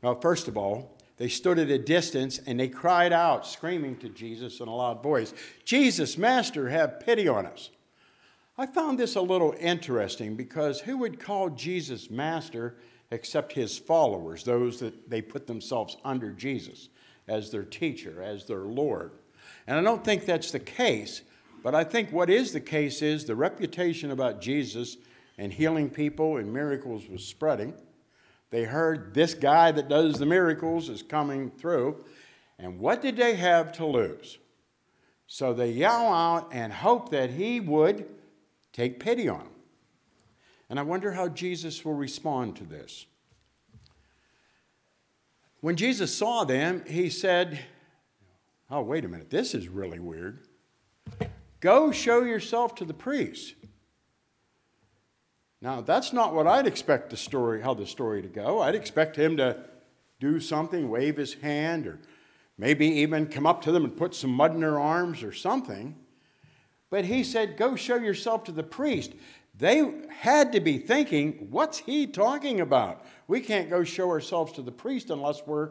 well, 0.00 0.20
first 0.20 0.48
of 0.48 0.56
all, 0.56 0.98
they 1.16 1.28
stood 1.28 1.58
at 1.58 1.70
a 1.70 1.78
distance 1.78 2.38
and 2.46 2.60
they 2.60 2.68
cried 2.68 3.12
out, 3.12 3.46
screaming 3.46 3.96
to 3.96 4.08
Jesus 4.08 4.60
in 4.60 4.68
a 4.68 4.74
loud 4.74 5.02
voice, 5.02 5.32
Jesus, 5.64 6.18
Master, 6.18 6.68
have 6.68 7.00
pity 7.00 7.26
on 7.26 7.46
us. 7.46 7.70
I 8.62 8.66
found 8.66 8.96
this 8.96 9.16
a 9.16 9.20
little 9.20 9.56
interesting 9.58 10.36
because 10.36 10.78
who 10.78 10.98
would 10.98 11.18
call 11.18 11.50
Jesus 11.50 12.10
Master 12.10 12.76
except 13.10 13.52
his 13.52 13.76
followers, 13.76 14.44
those 14.44 14.78
that 14.78 15.10
they 15.10 15.20
put 15.20 15.48
themselves 15.48 15.96
under 16.04 16.30
Jesus 16.30 16.88
as 17.26 17.50
their 17.50 17.64
teacher, 17.64 18.22
as 18.22 18.44
their 18.44 18.60
Lord? 18.60 19.10
And 19.66 19.76
I 19.76 19.82
don't 19.82 20.04
think 20.04 20.26
that's 20.26 20.52
the 20.52 20.60
case, 20.60 21.22
but 21.64 21.74
I 21.74 21.82
think 21.82 22.12
what 22.12 22.30
is 22.30 22.52
the 22.52 22.60
case 22.60 23.02
is 23.02 23.24
the 23.24 23.34
reputation 23.34 24.12
about 24.12 24.40
Jesus 24.40 24.96
and 25.38 25.52
healing 25.52 25.90
people 25.90 26.36
and 26.36 26.52
miracles 26.52 27.08
was 27.08 27.24
spreading. 27.24 27.74
They 28.50 28.62
heard 28.62 29.12
this 29.12 29.34
guy 29.34 29.72
that 29.72 29.88
does 29.88 30.20
the 30.20 30.26
miracles 30.26 30.88
is 30.88 31.02
coming 31.02 31.50
through. 31.50 32.04
And 32.60 32.78
what 32.78 33.02
did 33.02 33.16
they 33.16 33.34
have 33.34 33.72
to 33.72 33.86
lose? 33.86 34.38
So 35.26 35.52
they 35.52 35.72
yell 35.72 36.14
out 36.14 36.50
and 36.52 36.72
hope 36.72 37.10
that 37.10 37.30
he 37.30 37.58
would 37.58 38.06
take 38.72 39.00
pity 39.00 39.28
on 39.28 39.38
them. 39.38 39.48
And 40.68 40.78
I 40.78 40.82
wonder 40.82 41.12
how 41.12 41.28
Jesus 41.28 41.84
will 41.84 41.94
respond 41.94 42.56
to 42.56 42.64
this. 42.64 43.06
When 45.60 45.76
Jesus 45.76 46.14
saw 46.14 46.44
them, 46.44 46.82
he 46.86 47.08
said, 47.08 47.60
Oh, 48.70 48.80
wait 48.80 49.04
a 49.04 49.08
minute, 49.08 49.30
this 49.30 49.54
is 49.54 49.68
really 49.68 49.98
weird. 49.98 50.40
Go 51.60 51.92
show 51.92 52.22
yourself 52.22 52.74
to 52.76 52.84
the 52.84 52.94
priest. 52.94 53.54
Now, 55.60 55.80
that's 55.80 56.12
not 56.12 56.34
what 56.34 56.48
I'd 56.48 56.66
expect 56.66 57.10
the 57.10 57.16
story, 57.16 57.60
how 57.60 57.74
the 57.74 57.86
story 57.86 58.20
to 58.20 58.28
go. 58.28 58.60
I'd 58.60 58.74
expect 58.74 59.14
him 59.14 59.36
to 59.36 59.58
do 60.18 60.40
something, 60.40 60.88
wave 60.88 61.16
his 61.16 61.34
hand, 61.34 61.86
or 61.86 62.00
maybe 62.58 62.86
even 62.86 63.26
come 63.26 63.46
up 63.46 63.62
to 63.62 63.72
them 63.72 63.84
and 63.84 63.96
put 63.96 64.14
some 64.14 64.30
mud 64.30 64.54
in 64.54 64.60
their 64.60 64.80
arms 64.80 65.22
or 65.22 65.32
something. 65.32 65.96
But 66.92 67.06
he 67.06 67.24
said, 67.24 67.56
Go 67.56 67.74
show 67.74 67.96
yourself 67.96 68.44
to 68.44 68.52
the 68.52 68.62
priest. 68.62 69.14
They 69.56 69.90
had 70.10 70.52
to 70.52 70.60
be 70.60 70.76
thinking, 70.76 71.48
What's 71.50 71.78
he 71.78 72.06
talking 72.06 72.60
about? 72.60 73.02
We 73.26 73.40
can't 73.40 73.70
go 73.70 73.82
show 73.82 74.10
ourselves 74.10 74.52
to 74.52 74.62
the 74.62 74.72
priest 74.72 75.08
unless 75.08 75.46
we're 75.46 75.70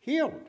healed, 0.00 0.48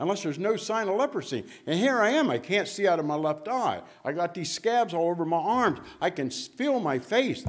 unless 0.00 0.24
there's 0.24 0.40
no 0.40 0.56
sign 0.56 0.88
of 0.88 0.96
leprosy. 0.96 1.44
And 1.68 1.78
here 1.78 2.00
I 2.00 2.10
am, 2.10 2.30
I 2.30 2.38
can't 2.38 2.66
see 2.66 2.88
out 2.88 2.98
of 2.98 3.04
my 3.04 3.14
left 3.14 3.46
eye. 3.46 3.82
I 4.04 4.10
got 4.10 4.34
these 4.34 4.50
scabs 4.50 4.92
all 4.92 5.08
over 5.08 5.24
my 5.24 5.36
arms. 5.36 5.78
I 6.00 6.10
can 6.10 6.28
feel 6.28 6.80
my 6.80 6.98
face 6.98 7.44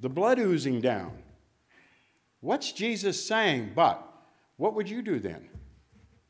the 0.00 0.08
blood 0.08 0.38
oozing 0.38 0.80
down. 0.80 1.10
What's 2.38 2.70
Jesus 2.70 3.26
saying? 3.26 3.72
But 3.74 4.00
what 4.58 4.74
would 4.74 4.88
you 4.88 5.02
do 5.02 5.18
then? 5.18 5.48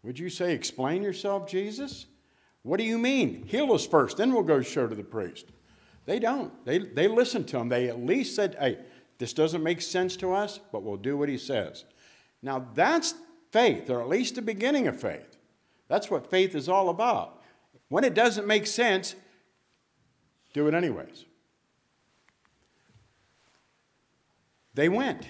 Would 0.05 0.19
you 0.19 0.31
say, 0.31 0.55
Explain 0.55 1.03
yourself, 1.03 1.47
Jesus? 1.47 2.07
What 2.63 2.79
do 2.79 2.85
you 2.85 2.99
mean? 2.99 3.45
Heal 3.47 3.73
us 3.73 3.87
first, 3.87 4.17
then 4.17 4.33
we'll 4.33 4.43
go 4.43 4.61
show 4.61 4.87
to 4.87 4.95
the 4.95 5.03
priest. 5.03 5.47
They 6.07 6.19
don't. 6.19 6.65
They, 6.65 6.79
they 6.79 7.09
listen 7.09 7.45
to 7.45 7.59
him. 7.59 7.69
They 7.69 7.89
at 7.89 8.05
least 8.05 8.35
said, 8.35 8.57
Hey, 8.59 8.79
this 9.19 9.33
doesn't 9.33 9.63
make 9.63 9.81
sense 9.83 10.17
to 10.17 10.33
us, 10.33 10.61
but 10.73 10.83
we'll 10.83 10.97
do 10.97 11.17
what 11.17 11.29
he 11.29 11.39
says. 11.39 11.85
Now, 12.43 12.67
that's 12.75 13.15
faith, 13.53 13.91
or 13.91 14.01
at 14.01 14.09
least 14.09 14.35
the 14.35 14.43
beginning 14.43 14.89
of 14.89 15.01
faith. 15.01 15.37
That's 15.89 16.11
what 16.11 16.31
faith 16.31 16.55
is 16.55 16.69
all 16.69 16.89
about. 16.89 17.43
When 17.89 18.05
it 18.05 18.15
doesn't 18.15 18.47
make 18.47 18.67
sense, 18.67 19.15
do 20.55 20.69
it 20.69 20.75
anyways. 20.75 21.27
They 24.75 24.89
went. 24.89 25.27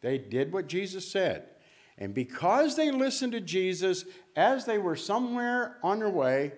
They 0.00 0.18
did 0.18 0.52
what 0.52 0.68
Jesus 0.68 1.10
said. 1.10 1.48
And 1.98 2.14
because 2.14 2.76
they 2.76 2.90
listened 2.90 3.32
to 3.32 3.40
Jesus 3.40 4.04
as 4.36 4.64
they 4.64 4.78
were 4.78 4.96
somewhere 4.96 5.76
on 5.82 5.98
their 5.98 6.08
way, 6.08 6.52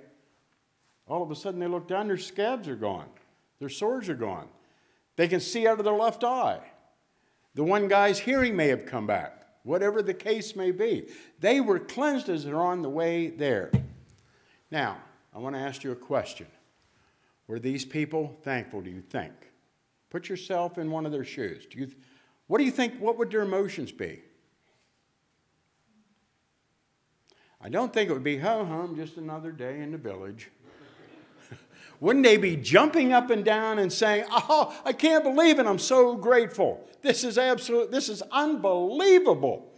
all 1.08 1.22
of 1.22 1.30
a 1.30 1.34
sudden 1.34 1.58
they 1.58 1.66
look 1.66 1.88
down, 1.88 2.08
their 2.08 2.18
scabs 2.18 2.68
are 2.68 2.76
gone, 2.76 3.08
their 3.58 3.70
sores 3.70 4.08
are 4.08 4.14
gone. 4.14 4.48
They 5.16 5.28
can 5.28 5.40
see 5.40 5.66
out 5.66 5.78
of 5.78 5.84
their 5.84 5.94
left 5.94 6.24
eye. 6.24 6.60
The 7.54 7.64
one 7.64 7.88
guy's 7.88 8.18
hearing 8.18 8.54
may 8.54 8.68
have 8.68 8.86
come 8.86 9.06
back, 9.06 9.44
whatever 9.64 10.02
the 10.02 10.14
case 10.14 10.54
may 10.54 10.70
be. 10.70 11.08
They 11.40 11.60
were 11.60 11.78
cleansed 11.78 12.28
as 12.28 12.44
they're 12.44 12.60
on 12.60 12.82
the 12.82 12.88
way 12.88 13.28
there. 13.28 13.72
Now, 14.70 14.98
I 15.34 15.38
want 15.38 15.56
to 15.56 15.60
ask 15.60 15.82
you 15.82 15.92
a 15.92 15.96
question. 15.96 16.46
Were 17.48 17.58
these 17.58 17.84
people 17.84 18.38
thankful, 18.42 18.82
do 18.82 18.90
you 18.90 19.00
think? 19.00 19.32
Put 20.10 20.28
yourself 20.28 20.78
in 20.78 20.90
one 20.90 21.06
of 21.06 21.12
their 21.12 21.24
shoes. 21.24 21.66
Do 21.66 21.78
you, 21.78 21.90
what 22.46 22.58
do 22.58 22.64
you 22.64 22.70
think? 22.70 22.98
What 23.00 23.18
would 23.18 23.30
their 23.30 23.42
emotions 23.42 23.90
be? 23.90 24.22
I 27.62 27.68
don't 27.68 27.92
think 27.92 28.08
it 28.08 28.12
would 28.12 28.24
be, 28.24 28.38
ho 28.38 28.64
hum, 28.64 28.96
just 28.96 29.16
another 29.16 29.52
day 29.52 29.80
in 29.80 29.92
the 29.92 29.98
village. 29.98 30.50
Wouldn't 32.00 32.24
they 32.24 32.38
be 32.38 32.56
jumping 32.56 33.12
up 33.12 33.30
and 33.30 33.44
down 33.44 33.78
and 33.78 33.92
saying, 33.92 34.24
Oh, 34.30 34.74
I 34.84 34.92
can't 34.92 35.22
believe 35.22 35.58
it. 35.58 35.66
I'm 35.66 35.78
so 35.78 36.16
grateful. 36.16 36.88
This 37.02 37.24
is 37.24 37.36
absolute, 37.38 37.90
this 37.90 38.08
is 38.08 38.22
unbelievable. 38.32 39.72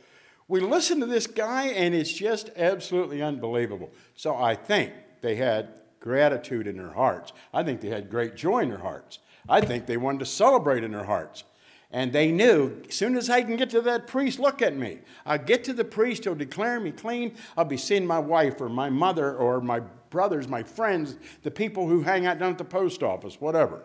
We 0.48 0.60
listen 0.60 1.00
to 1.00 1.06
this 1.06 1.26
guy 1.26 1.68
and 1.68 1.94
it's 1.94 2.12
just 2.12 2.50
absolutely 2.56 3.22
unbelievable. 3.22 3.90
So 4.14 4.36
I 4.36 4.54
think 4.54 4.92
they 5.20 5.36
had 5.36 5.68
gratitude 5.98 6.66
in 6.66 6.76
their 6.76 6.92
hearts. 6.92 7.32
I 7.54 7.62
think 7.62 7.80
they 7.80 7.88
had 7.88 8.10
great 8.10 8.36
joy 8.36 8.60
in 8.60 8.68
their 8.68 8.78
hearts. 8.78 9.18
I 9.48 9.60
think 9.60 9.86
they 9.86 9.96
wanted 9.96 10.20
to 10.20 10.26
celebrate 10.26 10.84
in 10.84 10.92
their 10.92 11.04
hearts. 11.04 11.44
And 11.92 12.10
they 12.10 12.32
knew, 12.32 12.82
as 12.88 12.94
soon 12.94 13.16
as 13.16 13.28
I 13.28 13.42
can 13.42 13.56
get 13.56 13.68
to 13.70 13.82
that 13.82 14.06
priest, 14.06 14.38
look 14.38 14.62
at 14.62 14.74
me. 14.74 15.00
I'll 15.26 15.36
get 15.38 15.62
to 15.64 15.74
the 15.74 15.84
priest, 15.84 16.24
he'll 16.24 16.34
declare 16.34 16.80
me 16.80 16.90
clean. 16.90 17.34
I'll 17.54 17.66
be 17.66 17.76
seeing 17.76 18.06
my 18.06 18.18
wife 18.18 18.60
or 18.62 18.70
my 18.70 18.88
mother 18.88 19.34
or 19.34 19.60
my 19.60 19.80
brothers, 20.08 20.48
my 20.48 20.62
friends, 20.62 21.16
the 21.42 21.50
people 21.50 21.86
who 21.86 22.02
hang 22.02 22.24
out 22.24 22.38
down 22.38 22.52
at 22.52 22.58
the 22.58 22.64
post 22.64 23.02
office, 23.02 23.40
whatever. 23.40 23.82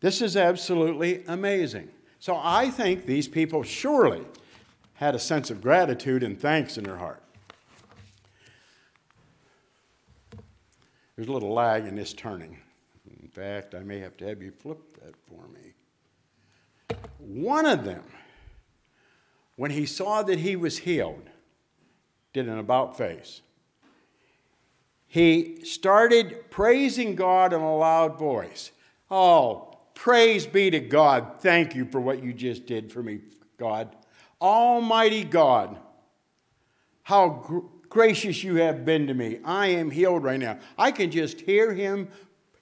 this 0.00 0.20
is 0.20 0.36
absolutely 0.36 1.22
amazing. 1.28 1.90
So 2.18 2.40
I 2.42 2.70
think 2.70 3.06
these 3.06 3.28
people 3.28 3.62
surely 3.62 4.24
had 4.94 5.14
a 5.14 5.18
sense 5.18 5.50
of 5.50 5.60
gratitude 5.60 6.24
and 6.24 6.40
thanks 6.40 6.76
in 6.76 6.82
their 6.82 6.96
heart. 6.96 7.22
There's 11.14 11.28
a 11.28 11.32
little 11.32 11.52
lag 11.52 11.86
in 11.86 11.94
this 11.94 12.12
turning 12.12 12.58
In 13.22 13.28
fact, 13.28 13.74
I 13.74 13.80
may 13.80 13.98
have 13.98 14.16
to 14.18 14.26
have 14.26 14.42
you 14.42 14.50
flip 14.50 14.85
that 15.06 15.16
for 15.28 15.46
me. 15.48 15.72
One 17.18 17.64
of 17.64 17.84
them, 17.84 18.02
when 19.54 19.70
he 19.70 19.86
saw 19.86 20.22
that 20.24 20.40
he 20.40 20.56
was 20.56 20.78
healed, 20.78 21.30
did 22.32 22.48
an 22.48 22.58
about 22.58 22.98
face. 22.98 23.40
He 25.06 25.64
started 25.64 26.50
praising 26.50 27.14
God 27.14 27.52
in 27.52 27.60
a 27.60 27.76
loud 27.76 28.18
voice. 28.18 28.72
Oh, 29.08 29.78
praise 29.94 30.44
be 30.44 30.70
to 30.70 30.80
God. 30.80 31.34
Thank 31.38 31.76
you 31.76 31.84
for 31.84 32.00
what 32.00 32.22
you 32.22 32.32
just 32.32 32.66
did 32.66 32.90
for 32.92 33.02
me, 33.02 33.20
God. 33.58 33.94
Almighty 34.40 35.22
God, 35.22 35.78
how 37.04 37.28
gr- 37.28 37.60
gracious 37.88 38.42
you 38.42 38.56
have 38.56 38.84
been 38.84 39.06
to 39.06 39.14
me. 39.14 39.38
I 39.44 39.68
am 39.68 39.90
healed 39.90 40.24
right 40.24 40.40
now. 40.40 40.58
I 40.76 40.90
can 40.90 41.12
just 41.12 41.40
hear 41.40 41.72
him 41.72 42.08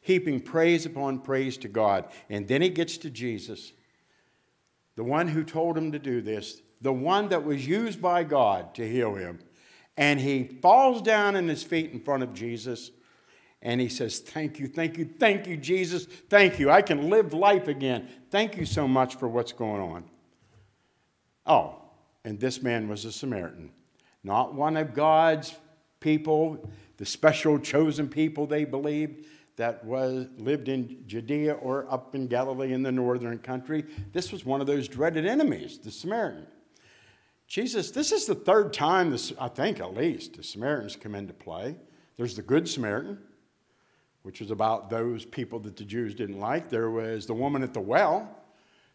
heaping 0.05 0.39
praise 0.39 0.85
upon 0.85 1.19
praise 1.19 1.57
to 1.57 1.67
God. 1.67 2.05
And 2.29 2.47
then 2.47 2.61
he 2.61 2.69
gets 2.69 2.99
to 2.99 3.11
Jesus, 3.11 3.73
the 4.97 5.03
one 5.03 5.29
who 5.29 5.43
told 5.43 5.79
him 5.79 5.93
to 5.93 5.99
do 5.99 6.21
this, 6.21 6.61
the 6.83 6.93
one 6.93 7.31
that 7.31 7.43
was 7.43 7.67
used 7.67 8.03
by 8.03 8.23
God 8.23 8.75
to 8.75 8.87
heal 8.87 9.15
him. 9.15 9.39
And 9.97 10.21
he 10.21 10.45
falls 10.61 11.01
down 11.01 11.37
in 11.37 11.49
his 11.49 11.63
feet 11.63 11.91
in 11.91 12.01
front 12.01 12.23
of 12.23 12.35
Jesus 12.35 12.91
and 13.63 13.81
he 13.81 13.89
says, 13.89 14.19
Thank 14.19 14.61
you, 14.61 14.69
thank 14.69 14.99
you, 14.99 15.09
thank 15.19 15.47
you, 15.47 15.57
Jesus. 15.57 16.05
Thank 16.05 16.59
you. 16.59 16.71
I 16.71 16.83
can 16.83 17.09
live 17.09 17.33
life 17.33 17.67
again. 17.67 18.07
Thank 18.31 18.59
you 18.59 18.67
so 18.67 18.87
much 18.87 19.15
for 19.15 19.27
what's 19.27 19.53
going 19.53 19.81
on. 19.81 20.05
Oh, 21.47 21.77
and 22.27 22.39
this 22.39 22.63
man 22.63 22.89
was 22.89 23.07
a 23.07 23.13
Samaritan, 23.13 23.71
not 24.23 24.53
one 24.53 24.77
of 24.77 24.93
God's 24.93 25.55
people, 26.01 26.71
the 26.99 27.07
special 27.07 27.59
chosen 27.59 28.07
people 28.07 28.47
they 28.47 28.67
believed 28.67 29.25
that 29.57 29.85
was, 29.85 30.27
lived 30.37 30.69
in 30.69 31.05
Judea 31.07 31.55
or 31.55 31.91
up 31.93 32.15
in 32.15 32.27
Galilee 32.27 32.73
in 32.73 32.83
the 32.83 32.93
northern 32.93 33.39
country. 33.39 33.85
This 34.13 34.33
was 34.33 34.45
one 34.45 34.61
of 34.61 34.67
those 34.67 34.89
dreaded 34.89 35.27
enemies, 35.27 35.79
the 35.79 35.91
Samaritan. 35.91 36.47
Jesus, 37.47 37.91
this 37.91 38.11
is 38.11 38.27
the 38.27 38.35
third 38.35 38.73
time, 38.73 39.11
this, 39.11 39.33
I 39.39 39.49
think 39.49 39.79
at 39.79 39.95
least, 39.95 40.37
the 40.37 40.43
Samaritans 40.43 40.97
come 40.97 41.15
into 41.15 41.35
play. 41.35 41.77
There's 42.17 42.35
the 42.35 42.43
Good 42.43 42.69
Samaritan, 42.69 43.19
which 44.23 44.41
was 44.41 44.51
about 44.51 44.91
those 44.91 45.25
people 45.25 45.61
that 45.61 45.77
the 45.77 45.85
Jews 45.85 46.15
didn't 46.15 46.41
like. 46.41 46.69
There 46.69 46.91
was 46.91 47.27
the 47.27 47.35
woman 47.35 47.63
at 47.63 47.75
the 47.75 47.81
well 47.81 48.29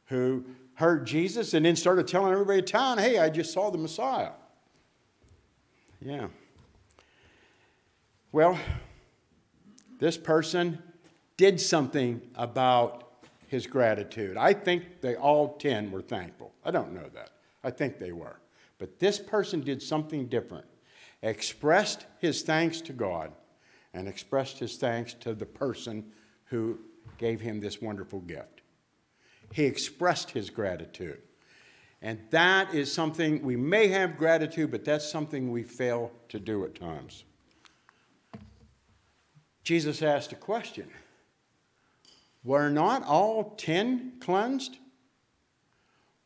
who 0.06 0.44
heard 0.74 1.06
Jesus 1.06 1.54
and 1.54 1.66
then 1.66 1.76
started 1.76 2.08
telling 2.08 2.34
everybody 2.34 2.60
in 2.60 2.66
town, 2.66 2.98
hey, 2.98 3.20
I 3.20 3.30
just 3.30 3.54
saw 3.54 3.70
the 3.70 3.78
Messiah. 3.78 4.32
Yeah. 6.02 6.28
Well, 8.32 8.58
this 10.00 10.18
person 10.18 10.82
did 11.38 11.62
something 11.62 12.22
about 12.36 13.10
his 13.48 13.68
gratitude. 13.68 14.38
I 14.38 14.54
think 14.54 15.02
they 15.02 15.16
all 15.16 15.56
10 15.58 15.92
were 15.92 16.02
thankful. 16.02 16.54
I 16.64 16.72
don't 16.72 16.94
know 16.94 17.08
that. 17.14 17.32
I 17.64 17.72
think 17.72 18.00
they 18.00 18.12
were. 18.12 18.40
But 18.78 19.00
this 19.00 19.20
person 19.20 19.62
did 19.62 19.82
something 19.82 20.28
different, 20.28 20.66
expressed 21.22 22.06
his 22.20 22.42
thanks 22.42 22.80
to 22.82 22.94
God 22.94 23.32
and 23.94 24.08
expressed 24.08 24.60
his 24.60 24.78
thanks 24.78 25.14
to 25.16 25.34
the 25.34 25.46
person 25.46 26.06
who 26.46 26.80
gave 27.18 27.42
him 27.42 27.60
this 27.60 27.82
wonderful 27.82 28.20
gift. 28.22 28.62
He 29.52 29.66
expressed 29.66 30.32
his 30.32 30.50
gratitude. 30.50 31.22
And 32.02 32.20
that 32.30 32.74
is 32.74 32.92
something 32.92 33.44
we 33.44 33.58
may 33.58 33.88
have 33.88 34.18
gratitude, 34.18 34.72
but 34.72 34.86
that's 34.86 35.10
something 35.10 35.52
we 35.52 35.64
fail 35.64 36.12
to 36.30 36.40
do 36.40 36.64
at 36.64 36.76
times. 36.76 37.26
Jesus 39.64 40.02
asked 40.02 40.32
a 40.32 40.36
question 40.36 40.88
Were 42.44 42.70
not 42.70 43.04
all 43.06 43.56
ten 43.58 44.14
cleansed? 44.20 44.78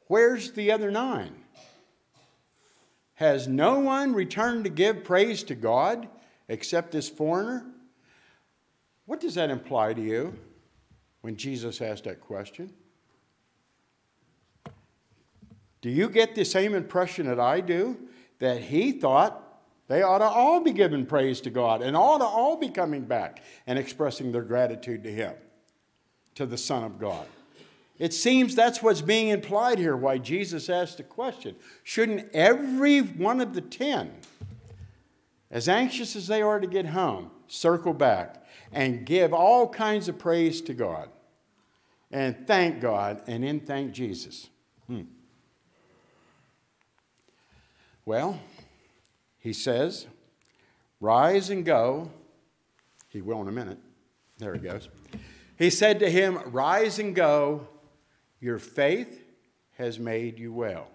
Where's 0.08 0.52
the 0.52 0.72
other 0.72 0.92
nine? 0.92 1.34
Has 3.16 3.48
no 3.48 3.80
one 3.80 4.14
returned 4.14 4.64
to 4.66 4.70
give 4.70 5.04
praise 5.04 5.44
to 5.44 5.56
God 5.56 6.08
except 6.48 6.92
this 6.92 7.10
foreigner? 7.10 7.66
What 9.06 9.20
does 9.20 9.36
that 9.36 9.50
imply 9.50 9.94
to 9.94 10.02
you 10.02 10.38
when 11.22 11.36
Jesus 11.36 11.82
asked 11.82 12.06
that 12.06 12.22
question? 12.22 12.74
Do 15.82 15.90
you 15.90 16.10
get 16.10 16.34
the 16.34 16.46
same 16.46 16.74
impression 16.74 17.28
that 17.28 17.40
I 17.40 17.60
do? 17.60 17.98
That 18.40 18.62
he 18.62 18.94
thought 18.94 19.53
they 19.88 20.02
ought 20.02 20.20
to 20.20 20.26
all 20.26 20.62
be 20.62 20.72
giving 20.72 21.06
praise 21.06 21.42
to 21.42 21.50
God 21.50 21.82
and 21.82 21.96
ought 21.96 22.20
to 22.20 22.26
all 22.26 22.58
be 22.58 22.70
coming 22.70 23.04
back 23.04 23.44
and 23.68 23.78
expressing 23.78 24.32
their 24.32 24.42
gratitude 24.42 25.04
to 25.04 25.12
him, 25.12 25.34
to 26.36 26.46
the 26.46 26.58
Son 26.58 26.84
of 26.84 27.00
God. 27.00 27.28
It 28.00 28.14
seems 28.14 28.56
that's 28.56 28.82
what's 28.82 29.02
being 29.02 29.30
implied 29.30 29.78
here, 29.78 29.96
why 29.96 30.18
Jesus 30.18 30.70
asked 30.70 30.98
the 30.98 31.04
question. 31.04 31.56
Shouldn't 31.84 32.34
every 32.34 33.00
one 33.00 33.40
of 33.40 33.54
the 33.54 33.62
ten, 33.62 34.12
as 35.52 35.70
anxious 35.70 36.16
as 36.16 36.28
they 36.28 36.42
are 36.42 36.60
to 36.60 36.68
get 36.68 36.88
home, 36.88 37.30
circle 37.48 37.94
back 37.94 38.46
and 38.72 39.06
give 39.06 39.34
all 39.34 39.70
kinds 39.70 40.08
of 40.08 40.18
praise 40.18 40.60
to 40.62 40.74
God 40.74 41.10
and 42.12 42.48
thank 42.48 42.82
God 42.82 43.22
and 43.28 43.44
then 43.44 43.60
thank 43.60 43.92
Jesus? 43.92 44.50
Hmm. 44.88 45.04
Well, 48.06 48.40
he 49.44 49.52
says, 49.52 50.08
Rise 51.02 51.50
and 51.50 51.66
go. 51.66 52.10
He 53.10 53.22
will 53.22 53.42
in 53.42 53.50
a 53.50 53.52
minute. 53.52 53.78
There 54.38 54.54
he 54.54 54.60
goes. 54.60 54.88
He 55.58 55.70
said 55.70 56.00
to 56.00 56.10
him, 56.10 56.40
Rise 56.46 56.98
and 56.98 57.14
go. 57.14 57.68
Your 58.40 58.58
faith 58.58 59.26
has 59.74 60.00
made 60.00 60.40
you 60.40 60.54
well. 60.54 60.88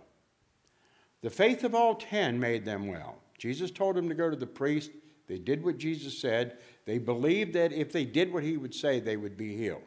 The 1.20 1.28
faith 1.28 1.62
of 1.62 1.74
all 1.74 1.94
ten 1.94 2.40
made 2.40 2.64
them 2.64 2.88
well. 2.88 3.18
Jesus 3.36 3.70
told 3.70 3.96
them 3.96 4.08
to 4.08 4.14
go 4.14 4.30
to 4.30 4.36
the 4.36 4.46
priest. 4.46 4.92
They 5.26 5.38
did 5.38 5.62
what 5.62 5.76
Jesus 5.76 6.18
said. 6.18 6.56
They 6.86 6.96
believed 6.96 7.52
that 7.52 7.70
if 7.72 7.92
they 7.92 8.06
did 8.06 8.32
what 8.32 8.44
he 8.44 8.56
would 8.56 8.74
say, 8.74 8.98
they 8.98 9.18
would 9.18 9.36
be 9.36 9.54
healed. 9.54 9.82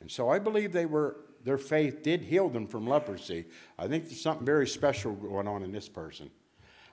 And 0.00 0.10
so 0.10 0.28
I 0.28 0.40
believe 0.40 0.72
they 0.72 0.86
were 0.86 1.18
their 1.44 1.56
faith 1.56 2.02
did 2.02 2.22
heal 2.22 2.48
them 2.48 2.66
from 2.66 2.86
leprosy. 2.86 3.46
I 3.78 3.86
think 3.86 4.06
there's 4.06 4.20
something 4.20 4.44
very 4.44 4.66
special 4.66 5.12
going 5.12 5.46
on 5.46 5.62
in 5.62 5.70
this 5.70 5.88
person. 5.88 6.30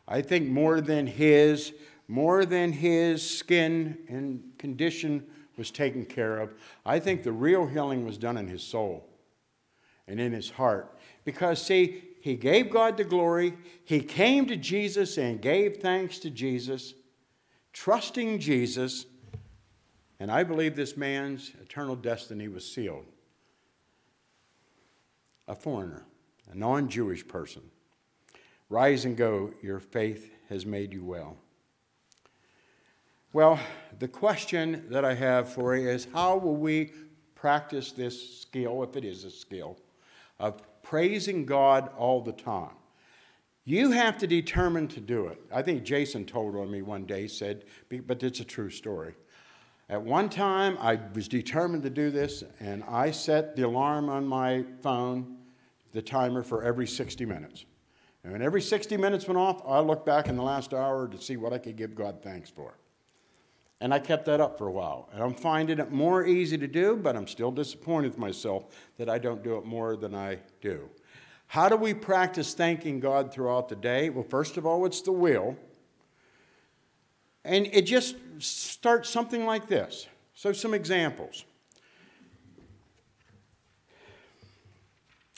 I 0.07 0.21
think 0.21 0.47
more 0.47 0.79
than 0.81 1.05
his, 1.05 1.73
more 2.07 2.45
than 2.45 2.71
his 2.71 3.27
skin 3.27 3.97
and 4.07 4.43
condition 4.57 5.25
was 5.57 5.71
taken 5.71 6.05
care 6.05 6.39
of, 6.39 6.53
I 6.85 6.99
think 6.99 7.23
the 7.23 7.31
real 7.31 7.65
healing 7.67 8.05
was 8.05 8.17
done 8.17 8.37
in 8.37 8.47
his 8.47 8.61
soul 8.61 9.07
and 10.07 10.19
in 10.19 10.31
his 10.31 10.49
heart. 10.49 10.97
Because, 11.25 11.61
see, 11.61 12.03
he 12.21 12.35
gave 12.35 12.69
God 12.69 12.97
the 12.97 13.03
glory, 13.03 13.53
he 13.83 13.99
came 13.99 14.45
to 14.47 14.55
Jesus 14.55 15.17
and 15.17 15.41
gave 15.41 15.77
thanks 15.77 16.19
to 16.19 16.29
Jesus, 16.29 16.93
trusting 17.73 18.39
Jesus, 18.39 19.05
and 20.19 20.31
I 20.31 20.43
believe 20.43 20.75
this 20.75 20.97
man's 20.97 21.51
eternal 21.61 21.95
destiny 21.95 22.47
was 22.47 22.69
sealed 22.69 23.05
a 25.47 25.55
foreigner, 25.55 26.05
a 26.51 26.55
non 26.55 26.89
Jewish 26.89 27.25
person. 27.27 27.61
Rise 28.69 29.05
and 29.05 29.15
go, 29.15 29.51
your 29.61 29.79
faith 29.79 30.31
has 30.49 30.65
made 30.65 30.93
you 30.93 31.03
well. 31.03 31.37
Well, 33.33 33.59
the 33.99 34.07
question 34.07 34.85
that 34.89 35.05
I 35.05 35.13
have 35.13 35.51
for 35.51 35.75
you 35.75 35.89
is 35.89 36.07
how 36.13 36.37
will 36.37 36.55
we 36.55 36.91
practice 37.35 37.91
this 37.91 38.41
skill, 38.41 38.83
if 38.83 38.95
it 38.95 39.05
is 39.05 39.23
a 39.23 39.31
skill, 39.31 39.77
of 40.39 40.61
praising 40.81 41.45
God 41.45 41.89
all 41.97 42.21
the 42.21 42.31
time? 42.31 42.71
You 43.63 43.91
have 43.91 44.17
to 44.19 44.27
determine 44.27 44.87
to 44.89 45.01
do 45.01 45.27
it. 45.27 45.41
I 45.53 45.61
think 45.61 45.83
Jason 45.83 46.25
told 46.25 46.55
on 46.55 46.71
me 46.71 46.81
one 46.81 47.05
day, 47.05 47.27
said, 47.27 47.65
but 47.89 48.23
it's 48.23 48.39
a 48.39 48.45
true 48.45 48.69
story. 48.69 49.13
At 49.89 50.01
one 50.01 50.29
time, 50.29 50.77
I 50.79 50.99
was 51.13 51.27
determined 51.27 51.83
to 51.83 51.89
do 51.89 52.09
this, 52.09 52.43
and 52.59 52.83
I 52.85 53.11
set 53.11 53.55
the 53.55 53.63
alarm 53.63 54.09
on 54.09 54.25
my 54.25 54.65
phone 54.81 55.37
the 55.93 56.01
timer 56.01 56.43
for 56.43 56.63
every 56.63 56.87
60 56.87 57.25
minutes. 57.25 57.65
And 58.27 58.33
when 58.33 58.41
every 58.41 58.61
60 58.61 58.97
minutes 58.97 59.25
went 59.25 59.37
off, 59.37 59.61
I 59.65 59.79
looked 59.79 60.05
back 60.05 60.27
in 60.27 60.35
the 60.35 60.43
last 60.43 60.73
hour 60.73 61.07
to 61.07 61.17
see 61.17 61.37
what 61.37 61.53
I 61.53 61.59
could 61.59 61.77
give 61.77 61.95
God 61.95 62.21
thanks 62.21 62.49
for. 62.49 62.73
And 63.79 63.93
I 63.93 63.99
kept 63.99 64.25
that 64.25 64.41
up 64.41 64.57
for 64.57 64.67
a 64.67 64.71
while. 64.71 65.07
And 65.13 65.23
I'm 65.23 65.33
finding 65.33 65.79
it 65.79 65.93
more 65.93 66.25
easy 66.25 66.57
to 66.57 66.67
do, 66.67 66.97
but 66.97 67.15
I'm 67.15 67.25
still 67.25 67.51
disappointed 67.51 68.09
with 68.09 68.17
myself 68.17 68.65
that 68.97 69.09
I 69.09 69.17
don't 69.17 69.41
do 69.45 69.55
it 69.55 69.63
more 69.63 69.95
than 69.95 70.13
I 70.13 70.39
do. 70.59 70.89
How 71.45 71.69
do 71.69 71.77
we 71.77 71.93
practice 71.93 72.53
thanking 72.53 72.99
God 72.99 73.31
throughout 73.31 73.69
the 73.69 73.77
day? 73.77 74.09
Well, 74.09 74.25
first 74.29 74.57
of 74.57 74.65
all, 74.65 74.85
it's 74.85 74.99
the 74.99 75.13
will. 75.13 75.55
And 77.45 77.67
it 77.71 77.83
just 77.83 78.17
starts 78.39 79.09
something 79.09 79.45
like 79.45 79.67
this. 79.67 80.05
So, 80.33 80.51
some 80.51 80.73
examples. 80.73 81.45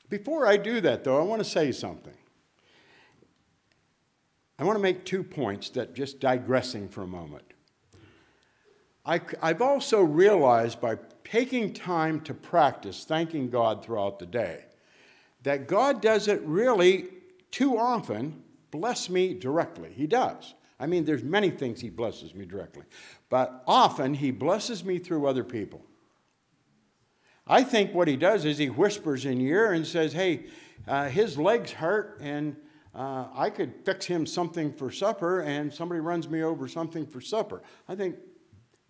Before 0.10 0.48
I 0.48 0.58
do 0.58 0.82
that, 0.82 1.04
though, 1.04 1.20
I 1.20 1.22
want 1.22 1.44
to 1.44 1.48
say 1.48 1.72
something. 1.72 2.16
I 4.60 4.66
want 4.66 4.76
to 4.76 4.82
make 4.82 5.06
two 5.06 5.24
points 5.24 5.70
that 5.72 5.96
just 5.96 6.20
digressing 6.20 6.90
for 6.90 7.04
a 7.04 7.08
moment. 7.08 7.46
I, 9.06 9.22
have 9.42 9.62
also 9.62 10.02
realized 10.02 10.82
by 10.82 10.98
taking 11.24 11.74
time 11.74 12.20
to 12.22 12.34
practice 12.34 13.06
thanking 13.06 13.50
God 13.50 13.84
throughout 13.84 14.20
the 14.20 14.26
day 14.26 14.66
that 15.44 15.68
God 15.68 16.02
doesn't 16.02 16.46
really 16.46 17.06
too 17.50 17.78
often 17.78 18.44
bless 18.72 19.10
me 19.10 19.34
directly. 19.34 19.92
He 19.96 20.06
does. 20.06 20.54
I 20.78 20.86
mean, 20.86 21.06
there's 21.06 21.24
many 21.24 21.50
things 21.50 21.80
He 21.80 21.90
blesses 21.90 22.36
me 22.36 22.46
directly, 22.46 22.84
but 23.30 23.64
often 23.66 24.14
He 24.14 24.32
blesses 24.32 24.84
me 24.84 25.00
through 25.00 25.26
other 25.26 25.46
people. 25.46 25.82
I 27.48 27.64
think 27.64 27.94
what 27.94 28.08
he 28.08 28.16
does 28.16 28.46
is 28.46 28.60
he 28.60 28.68
whispers 28.68 29.26
in 29.26 29.40
your 29.40 29.66
ear 29.66 29.72
and 29.72 29.88
says, 29.88 30.14
Hey, 30.14 30.46
uh, 30.88 31.10
his 31.10 31.36
legs 31.36 31.72
hurt, 31.72 32.20
and 32.22 32.56
uh, 33.00 33.28
I 33.34 33.50
could 33.50 33.74
fix 33.86 34.06
him 34.06 34.26
something 34.26 34.74
for 34.74 34.92
supper, 34.92 35.42
and 35.42 35.74
somebody 35.74 36.02
runs 36.02 36.30
me 36.30 36.44
over 36.44 36.68
something 36.68 37.06
for 37.06 37.22
supper. 37.22 37.64
I 37.88 37.96
think 37.96 38.18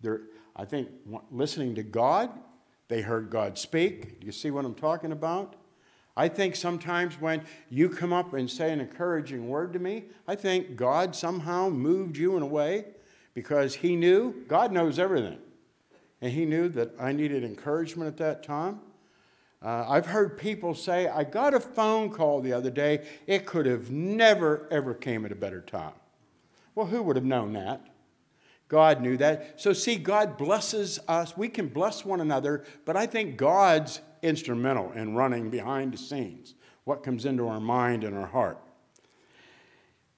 they're, 0.00 0.22
I 0.56 0.64
think 0.64 0.88
listening 1.30 1.74
to 1.76 1.82
God, 1.82 2.30
they 2.88 3.02
heard 3.02 3.30
God 3.30 3.56
speak. 3.56 4.20
Do 4.20 4.26
you 4.26 4.32
see 4.32 4.50
what 4.50 4.64
I'm 4.64 4.74
talking 4.74 5.12
about? 5.12 5.54
I 6.16 6.28
think 6.28 6.56
sometimes 6.56 7.20
when 7.20 7.42
you 7.70 7.88
come 7.88 8.12
up 8.12 8.34
and 8.34 8.50
say 8.50 8.72
an 8.72 8.80
encouraging 8.80 9.48
word 9.48 9.72
to 9.74 9.78
me, 9.78 10.06
I 10.26 10.34
think 10.34 10.74
God 10.74 11.14
somehow 11.14 11.68
moved 11.68 12.16
you 12.16 12.36
in 12.36 12.42
a 12.42 12.46
way 12.46 12.86
because 13.32 13.76
He 13.76 13.94
knew, 13.94 14.44
God 14.48 14.72
knows 14.72 14.98
everything 14.98 15.38
and 16.20 16.32
he 16.32 16.44
knew 16.44 16.68
that 16.70 16.92
I 16.98 17.12
needed 17.12 17.44
encouragement 17.44 18.08
at 18.08 18.16
that 18.18 18.42
time. 18.42 18.80
Uh, 19.62 19.84
I've 19.88 20.06
heard 20.06 20.38
people 20.38 20.74
say, 20.74 21.06
I 21.06 21.24
got 21.24 21.52
a 21.52 21.60
phone 21.60 22.10
call 22.10 22.40
the 22.40 22.52
other 22.52 22.70
day. 22.70 23.06
It 23.26 23.44
could 23.44 23.66
have 23.66 23.90
never, 23.90 24.66
ever 24.70 24.94
came 24.94 25.26
at 25.26 25.32
a 25.32 25.36
better 25.36 25.60
time. 25.60 25.92
Well, 26.74 26.86
who 26.86 27.02
would 27.02 27.16
have 27.16 27.26
known 27.26 27.52
that? 27.52 27.84
God 28.68 29.02
knew 29.02 29.16
that. 29.18 29.60
So, 29.60 29.72
see, 29.72 29.96
God 29.96 30.38
blesses 30.38 30.98
us. 31.08 31.36
We 31.36 31.48
can 31.48 31.68
bless 31.68 32.04
one 32.04 32.20
another, 32.20 32.64
but 32.86 32.96
I 32.96 33.04
think 33.04 33.36
God's 33.36 34.00
instrumental 34.22 34.92
in 34.92 35.14
running 35.14 35.50
behind 35.50 35.92
the 35.92 35.98
scenes, 35.98 36.54
what 36.84 37.02
comes 37.02 37.26
into 37.26 37.48
our 37.48 37.60
mind 37.60 38.04
and 38.04 38.16
our 38.16 38.28
heart. 38.28 38.58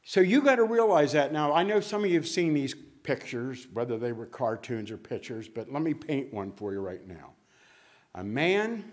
So, 0.05 0.21
you 0.21 0.43
got 0.43 0.57
to 0.57 0.65
realize 0.65 1.13
that. 1.13 1.33
Now, 1.33 1.53
I 1.53 1.63
know 1.63 1.81
some 1.81 2.05
of 2.05 2.11
you 2.11 2.17
have 2.17 2.29
seen 2.29 2.53
these 2.53 2.77
pictures, 3.03 3.67
whether 3.73 3.99
they 3.99 4.13
were 4.13 4.27
cartoons 4.27 4.91
or 4.91 4.99
pictures, 4.99 5.49
but 5.49 5.73
let 5.73 5.83
me 5.83 5.95
paint 5.95 6.33
one 6.33 6.53
for 6.53 6.73
you 6.73 6.81
right 6.81 7.07
now. 7.09 7.33
A 8.15 8.23
man 8.23 8.85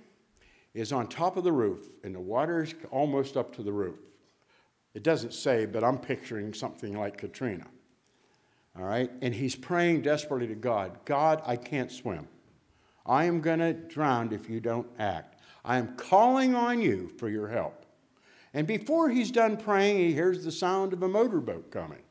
is 0.73 0.91
on 0.91 1.07
top 1.07 1.37
of 1.37 1.43
the 1.43 1.51
roof, 1.51 1.89
and 2.03 2.13
the 2.13 2.19
water's 2.19 2.75
almost 2.91 3.37
up 3.37 3.55
to 3.55 3.63
the 3.63 3.71
roof. 3.71 3.99
It 4.93 5.03
doesn't 5.03 5.33
say, 5.33 5.65
but 5.65 5.83
I'm 5.83 5.97
picturing 5.97 6.53
something 6.53 6.97
like 6.97 7.17
Katrina. 7.17 7.65
All 8.77 8.85
right? 8.85 9.11
And 9.21 9.33
he's 9.33 9.55
praying 9.55 10.01
desperately 10.01 10.47
to 10.47 10.55
God 10.55 10.97
God, 11.05 11.41
I 11.45 11.55
can't 11.55 11.91
swim. 11.91 12.27
I 13.05 13.25
am 13.25 13.41
going 13.41 13.59
to 13.59 13.73
drown 13.73 14.31
if 14.33 14.49
you 14.49 14.59
don't 14.59 14.87
act. 14.99 15.41
I 15.65 15.77
am 15.77 15.95
calling 15.95 16.55
on 16.55 16.81
you 16.81 17.09
for 17.17 17.29
your 17.29 17.47
help. 17.47 17.85
And 18.53 18.65
before 18.67 19.09
he's 19.09 19.31
done 19.31 19.57
praying, 19.57 19.97
he 19.97 20.13
hears 20.13 20.43
the 20.43 20.51
sound 20.51 20.93
of 20.93 21.03
a 21.03 21.07
motorboat 21.07 21.71
coming. 21.71 22.01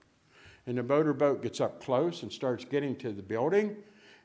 And 0.66 0.76
the 0.76 0.82
motorboat 0.82 1.42
gets 1.42 1.60
up 1.60 1.82
close 1.82 2.22
and 2.22 2.32
starts 2.32 2.64
getting 2.64 2.94
to 2.96 3.12
the 3.12 3.22
building 3.22 3.76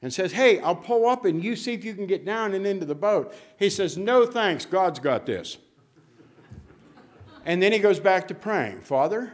and 0.04 0.14
says, 0.14 0.34
Hey, 0.34 0.60
I'll 0.60 0.76
pull 0.76 1.08
up 1.08 1.26
and 1.26 1.44
you 1.44 1.56
see 1.56 1.74
if 1.74 1.84
you 1.84 1.96
can 1.96 2.06
get 2.06 2.26
down 2.26 2.54
and 2.54 2.68
into 2.68 2.86
the 2.86 2.94
boat. 2.94 3.34
He 3.58 3.72
says, 3.72 3.98
No 3.98 4.28
thanks, 4.28 4.66
God's 4.66 5.00
got 5.00 5.26
this. 5.26 5.58
and 7.46 7.64
then 7.64 7.72
he 7.72 7.80
goes 7.80 8.00
back 8.00 8.28
to 8.28 8.36
praying, 8.36 8.82
Father, 8.82 9.34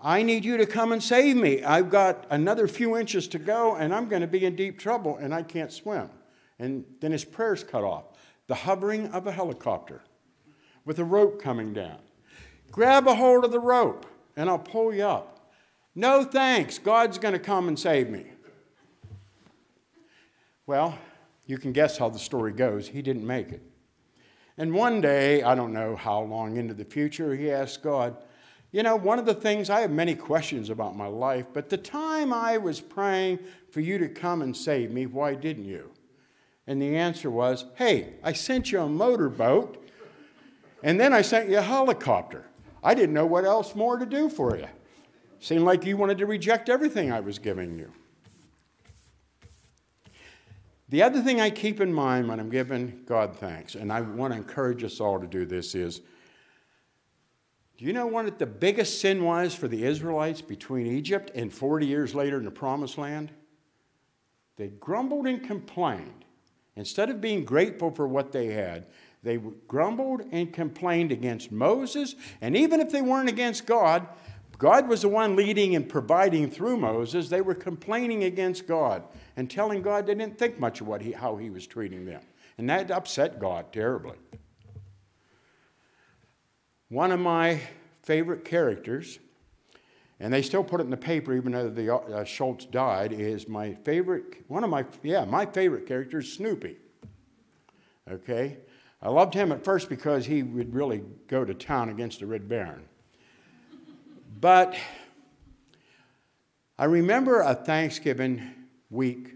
I 0.00 0.22
need 0.22 0.44
you 0.44 0.58
to 0.58 0.66
come 0.66 0.92
and 0.92 1.02
save 1.02 1.36
me. 1.36 1.64
I've 1.64 1.88
got 1.88 2.26
another 2.28 2.68
few 2.68 2.98
inches 2.98 3.26
to 3.28 3.38
go 3.38 3.74
and 3.74 3.94
I'm 3.94 4.08
going 4.10 4.20
to 4.20 4.28
be 4.28 4.44
in 4.44 4.54
deep 4.54 4.78
trouble 4.78 5.16
and 5.16 5.34
I 5.34 5.42
can't 5.42 5.72
swim. 5.72 6.10
And 6.58 6.84
then 7.00 7.10
his 7.10 7.24
prayer's 7.24 7.64
cut 7.64 7.82
off. 7.82 8.04
The 8.46 8.54
hovering 8.54 9.08
of 9.08 9.26
a 9.26 9.32
helicopter 9.32 10.02
with 10.84 10.98
a 10.98 11.04
rope 11.04 11.40
coming 11.40 11.72
down. 11.72 11.96
Grab 12.70 13.08
a 13.08 13.14
hold 13.14 13.46
of 13.46 13.52
the 13.52 13.60
rope 13.60 14.04
and 14.36 14.50
I'll 14.50 14.58
pull 14.58 14.92
you 14.92 15.04
up. 15.04 15.50
No 15.94 16.24
thanks, 16.24 16.78
God's 16.78 17.16
going 17.16 17.32
to 17.32 17.38
come 17.38 17.68
and 17.68 17.78
save 17.78 18.10
me. 18.10 18.26
Well, 20.66 20.98
you 21.46 21.58
can 21.58 21.72
guess 21.72 21.98
how 21.98 22.08
the 22.08 22.18
story 22.18 22.52
goes. 22.52 22.88
He 22.88 23.02
didn't 23.02 23.26
make 23.26 23.50
it. 23.50 23.62
And 24.56 24.72
one 24.72 25.00
day, 25.00 25.42
I 25.42 25.54
don't 25.54 25.72
know 25.72 25.96
how 25.96 26.22
long 26.22 26.56
into 26.56 26.74
the 26.74 26.84
future, 26.84 27.34
he 27.34 27.50
asked 27.50 27.82
God, 27.82 28.16
you 28.70 28.82
know, 28.82 28.96
one 28.96 29.18
of 29.18 29.26
the 29.26 29.34
things, 29.34 29.70
I 29.70 29.80
have 29.80 29.90
many 29.90 30.14
questions 30.14 30.70
about 30.70 30.96
my 30.96 31.06
life, 31.06 31.46
but 31.52 31.68
the 31.68 31.76
time 31.76 32.32
I 32.32 32.56
was 32.56 32.80
praying 32.80 33.38
for 33.70 33.80
you 33.80 33.98
to 33.98 34.08
come 34.08 34.42
and 34.42 34.56
save 34.56 34.90
me, 34.90 35.06
why 35.06 35.34
didn't 35.34 35.64
you? 35.64 35.90
And 36.66 36.80
the 36.80 36.96
answer 36.96 37.30
was, 37.30 37.66
hey, 37.76 38.14
I 38.22 38.32
sent 38.32 38.72
you 38.72 38.80
a 38.80 38.88
motorboat, 38.88 39.88
and 40.82 40.98
then 40.98 41.12
I 41.12 41.22
sent 41.22 41.48
you 41.50 41.58
a 41.58 41.62
helicopter. 41.62 42.46
I 42.82 42.94
didn't 42.94 43.14
know 43.14 43.26
what 43.26 43.44
else 43.44 43.74
more 43.74 43.96
to 43.96 44.06
do 44.06 44.28
for 44.28 44.56
you. 44.56 44.66
Seemed 45.40 45.64
like 45.64 45.84
you 45.84 45.96
wanted 45.96 46.18
to 46.18 46.26
reject 46.26 46.68
everything 46.68 47.12
I 47.12 47.20
was 47.20 47.38
giving 47.38 47.78
you. 47.78 47.92
The 50.94 51.02
other 51.02 51.22
thing 51.22 51.40
I 51.40 51.50
keep 51.50 51.80
in 51.80 51.92
mind 51.92 52.28
when 52.28 52.38
I'm 52.38 52.50
giving 52.50 53.02
God 53.04 53.34
thanks, 53.34 53.74
and 53.74 53.92
I 53.92 54.00
want 54.00 54.32
to 54.32 54.38
encourage 54.38 54.84
us 54.84 55.00
all 55.00 55.18
to 55.18 55.26
do 55.26 55.44
this, 55.44 55.74
is 55.74 56.02
do 57.76 57.84
you 57.84 57.92
know 57.92 58.06
what 58.06 58.38
the 58.38 58.46
biggest 58.46 59.00
sin 59.00 59.24
was 59.24 59.56
for 59.56 59.66
the 59.66 59.84
Israelites 59.84 60.40
between 60.40 60.86
Egypt 60.86 61.32
and 61.34 61.52
40 61.52 61.84
years 61.84 62.14
later 62.14 62.38
in 62.38 62.44
the 62.44 62.52
promised 62.52 62.96
land? 62.96 63.32
They 64.56 64.68
grumbled 64.68 65.26
and 65.26 65.42
complained. 65.42 66.26
Instead 66.76 67.10
of 67.10 67.20
being 67.20 67.44
grateful 67.44 67.90
for 67.90 68.06
what 68.06 68.30
they 68.30 68.52
had, 68.52 68.86
they 69.24 69.38
grumbled 69.66 70.22
and 70.30 70.52
complained 70.52 71.10
against 71.10 71.50
Moses. 71.50 72.14
And 72.40 72.56
even 72.56 72.80
if 72.80 72.92
they 72.92 73.02
weren't 73.02 73.28
against 73.28 73.66
God, 73.66 74.06
God 74.58 74.86
was 74.86 75.02
the 75.02 75.08
one 75.08 75.34
leading 75.34 75.74
and 75.74 75.88
providing 75.88 76.48
through 76.48 76.76
Moses. 76.76 77.30
They 77.30 77.40
were 77.40 77.56
complaining 77.56 78.22
against 78.22 78.68
God 78.68 79.02
and 79.36 79.50
telling 79.50 79.82
God 79.82 80.06
they 80.06 80.14
didn't 80.14 80.38
think 80.38 80.58
much 80.58 80.80
of 80.80 80.86
what 80.86 81.02
he, 81.02 81.12
how 81.12 81.36
he 81.36 81.50
was 81.50 81.66
treating 81.66 82.04
them. 82.04 82.22
And 82.58 82.68
that 82.70 82.90
upset 82.90 83.40
God 83.40 83.72
terribly. 83.72 84.16
One 86.88 87.10
of 87.10 87.18
my 87.18 87.60
favorite 88.02 88.44
characters, 88.44 89.18
and 90.20 90.32
they 90.32 90.42
still 90.42 90.62
put 90.62 90.80
it 90.80 90.84
in 90.84 90.90
the 90.90 90.96
paper 90.96 91.34
even 91.34 91.52
though 91.52 91.68
the 91.68 91.94
uh, 91.94 92.24
Schulz 92.24 92.66
died, 92.66 93.12
is 93.12 93.48
my 93.48 93.74
favorite, 93.74 94.44
one 94.48 94.62
of 94.62 94.70
my, 94.70 94.84
yeah, 95.02 95.24
my 95.24 95.46
favorite 95.46 95.86
character 95.86 96.18
is 96.18 96.32
Snoopy. 96.32 96.76
Okay? 98.10 98.58
I 99.02 99.08
loved 99.08 99.34
him 99.34 99.50
at 99.50 99.64
first 99.64 99.88
because 99.88 100.26
he 100.26 100.42
would 100.42 100.74
really 100.74 101.02
go 101.26 101.44
to 101.44 101.52
town 101.52 101.88
against 101.88 102.20
the 102.20 102.26
Red 102.26 102.48
Baron. 102.48 102.84
But 104.40 104.76
I 106.78 106.84
remember 106.84 107.40
a 107.40 107.54
Thanksgiving 107.54 108.42
week. 108.90 109.34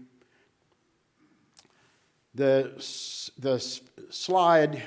The, 2.35 2.71
the 3.37 3.59
slide, 4.09 4.81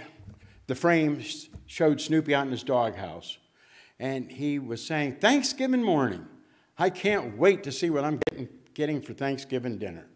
the 0.66 0.75
frame 0.75 1.22
showed 1.66 2.01
Snoopy 2.01 2.35
out 2.35 2.46
in 2.46 2.53
his 2.53 2.62
doghouse. 2.62 3.38
And 3.98 4.31
he 4.31 4.59
was 4.59 4.85
saying, 4.85 5.16
Thanksgiving 5.16 5.83
morning. 5.83 6.27
I 6.79 6.90
can't 6.90 7.37
wait 7.37 7.62
to 7.64 7.72
see 7.72 7.90
what 7.90 8.05
I'm 8.05 8.18
getting, 8.29 8.48
getting 8.75 9.01
for 9.01 9.12
Thanksgiving 9.12 9.79
dinner. 9.79 10.07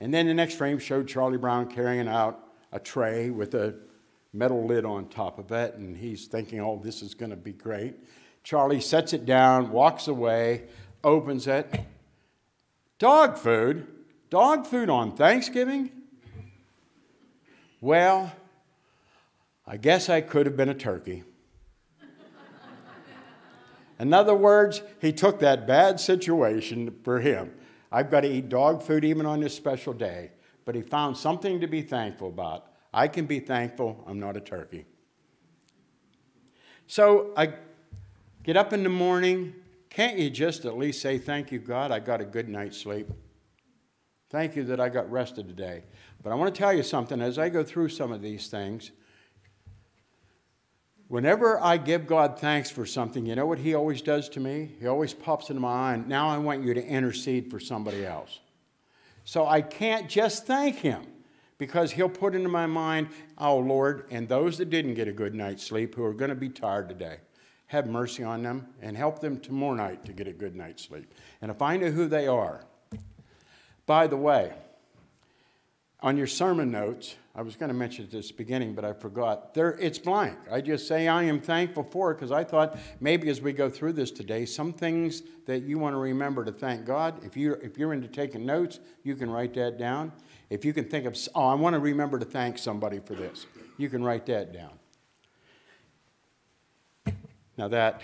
And 0.00 0.12
then 0.12 0.26
the 0.26 0.34
next 0.34 0.54
frame 0.54 0.78
showed 0.78 1.08
Charlie 1.08 1.38
Brown 1.38 1.70
carrying 1.70 2.08
out 2.08 2.48
a 2.72 2.80
tray 2.80 3.30
with 3.30 3.54
a 3.54 3.74
metal 4.32 4.66
lid 4.66 4.84
on 4.84 5.08
top 5.08 5.38
of 5.38 5.52
it. 5.52 5.74
And 5.74 5.96
he's 5.96 6.26
thinking, 6.26 6.60
oh, 6.60 6.80
this 6.82 7.02
is 7.02 7.14
going 7.14 7.30
to 7.30 7.36
be 7.36 7.52
great. 7.52 7.96
Charlie 8.42 8.80
sets 8.80 9.12
it 9.12 9.26
down, 9.26 9.70
walks 9.70 10.08
away, 10.08 10.64
opens 11.04 11.46
it. 11.46 11.72
Dog 13.02 13.36
food? 13.36 13.88
Dog 14.30 14.64
food 14.64 14.88
on 14.88 15.16
Thanksgiving? 15.16 15.90
Well, 17.80 18.30
I 19.66 19.76
guess 19.76 20.08
I 20.08 20.20
could 20.20 20.46
have 20.46 20.56
been 20.56 20.68
a 20.68 20.74
turkey. 20.74 21.24
In 23.98 24.14
other 24.14 24.36
words, 24.36 24.82
he 25.00 25.12
took 25.12 25.40
that 25.40 25.66
bad 25.66 25.98
situation 25.98 26.94
for 27.02 27.18
him. 27.18 27.52
I've 27.90 28.08
got 28.08 28.20
to 28.20 28.30
eat 28.30 28.48
dog 28.48 28.84
food 28.84 29.04
even 29.04 29.26
on 29.26 29.40
this 29.40 29.56
special 29.56 29.92
day. 29.92 30.30
But 30.64 30.76
he 30.76 30.82
found 30.82 31.16
something 31.16 31.60
to 31.60 31.66
be 31.66 31.82
thankful 31.82 32.28
about. 32.28 32.68
I 32.94 33.08
can 33.08 33.26
be 33.26 33.40
thankful 33.40 34.04
I'm 34.06 34.20
not 34.20 34.36
a 34.36 34.40
turkey. 34.40 34.86
So 36.86 37.32
I 37.36 37.54
get 38.44 38.56
up 38.56 38.72
in 38.72 38.84
the 38.84 38.88
morning. 38.88 39.54
Can't 39.92 40.18
you 40.18 40.30
just 40.30 40.64
at 40.64 40.78
least 40.78 41.02
say, 41.02 41.18
Thank 41.18 41.52
you, 41.52 41.58
God, 41.58 41.90
I 41.90 41.98
got 41.98 42.22
a 42.22 42.24
good 42.24 42.48
night's 42.48 42.78
sleep? 42.78 43.08
Thank 44.30 44.56
you 44.56 44.64
that 44.64 44.80
I 44.80 44.88
got 44.88 45.10
rested 45.12 45.46
today. 45.46 45.84
But 46.22 46.32
I 46.32 46.34
want 46.34 46.54
to 46.54 46.58
tell 46.58 46.72
you 46.72 46.82
something 46.82 47.20
as 47.20 47.38
I 47.38 47.50
go 47.50 47.62
through 47.62 47.90
some 47.90 48.10
of 48.10 48.22
these 48.22 48.48
things. 48.48 48.90
Whenever 51.08 51.62
I 51.62 51.76
give 51.76 52.06
God 52.06 52.38
thanks 52.38 52.70
for 52.70 52.86
something, 52.86 53.26
you 53.26 53.34
know 53.34 53.44
what 53.44 53.58
He 53.58 53.74
always 53.74 54.00
does 54.00 54.30
to 54.30 54.40
me? 54.40 54.70
He 54.80 54.86
always 54.86 55.12
pops 55.12 55.50
into 55.50 55.60
my 55.60 55.74
mind, 55.74 56.08
now 56.08 56.26
I 56.26 56.38
want 56.38 56.64
you 56.64 56.72
to 56.72 56.82
intercede 56.82 57.50
for 57.50 57.60
somebody 57.60 58.06
else. 58.06 58.40
So 59.24 59.46
I 59.46 59.60
can't 59.60 60.08
just 60.08 60.46
thank 60.46 60.76
Him 60.76 61.02
because 61.58 61.92
He'll 61.92 62.08
put 62.08 62.34
into 62.34 62.48
my 62.48 62.64
mind, 62.64 63.08
oh 63.36 63.58
Lord, 63.58 64.06
and 64.10 64.26
those 64.26 64.56
that 64.56 64.70
didn't 64.70 64.94
get 64.94 65.06
a 65.06 65.12
good 65.12 65.34
night's 65.34 65.62
sleep 65.62 65.94
who 65.94 66.02
are 66.02 66.14
going 66.14 66.30
to 66.30 66.34
be 66.34 66.48
tired 66.48 66.88
today, 66.88 67.18
have 67.72 67.86
mercy 67.86 68.22
on 68.22 68.42
them 68.42 68.66
and 68.82 68.98
help 68.98 69.18
them 69.20 69.40
tomorrow 69.40 69.72
night 69.72 70.04
to 70.04 70.12
get 70.12 70.28
a 70.28 70.32
good 70.32 70.54
night's 70.54 70.82
sleep. 70.82 71.10
And 71.40 71.50
if 71.50 71.62
I 71.62 71.78
know 71.78 71.90
who 71.90 72.06
they 72.06 72.26
are, 72.26 72.60
by 73.86 74.06
the 74.06 74.16
way, 74.16 74.52
on 76.00 76.18
your 76.18 76.26
sermon 76.26 76.70
notes, 76.70 77.16
I 77.34 77.40
was 77.40 77.56
going 77.56 77.68
to 77.68 77.74
mention 77.74 78.04
at 78.04 78.10
this 78.10 78.30
beginning, 78.30 78.74
but 78.74 78.84
I 78.84 78.92
forgot. 78.92 79.54
There, 79.54 79.78
it's 79.80 79.98
blank. 79.98 80.36
I 80.50 80.60
just 80.60 80.86
say 80.86 81.08
I 81.08 81.22
am 81.22 81.40
thankful 81.40 81.84
for 81.84 82.10
it 82.10 82.16
because 82.16 82.30
I 82.30 82.44
thought 82.44 82.78
maybe 83.00 83.30
as 83.30 83.40
we 83.40 83.54
go 83.54 83.70
through 83.70 83.94
this 83.94 84.10
today, 84.10 84.44
some 84.44 84.74
things 84.74 85.22
that 85.46 85.62
you 85.62 85.78
want 85.78 85.94
to 85.94 85.98
remember 85.98 86.44
to 86.44 86.52
thank 86.52 86.84
God. 86.84 87.24
If 87.24 87.38
you're, 87.38 87.56
if 87.62 87.78
you're 87.78 87.94
into 87.94 88.08
taking 88.08 88.44
notes, 88.44 88.80
you 89.02 89.16
can 89.16 89.30
write 89.30 89.54
that 89.54 89.78
down. 89.78 90.12
If 90.50 90.66
you 90.66 90.74
can 90.74 90.84
think 90.84 91.06
of, 91.06 91.16
oh, 91.34 91.46
I 91.46 91.54
want 91.54 91.72
to 91.72 91.80
remember 91.80 92.18
to 92.18 92.26
thank 92.26 92.58
somebody 92.58 92.98
for 92.98 93.14
this, 93.14 93.46
you 93.78 93.88
can 93.88 94.04
write 94.04 94.26
that 94.26 94.52
down. 94.52 94.72
Now 97.56 97.68
that 97.68 98.00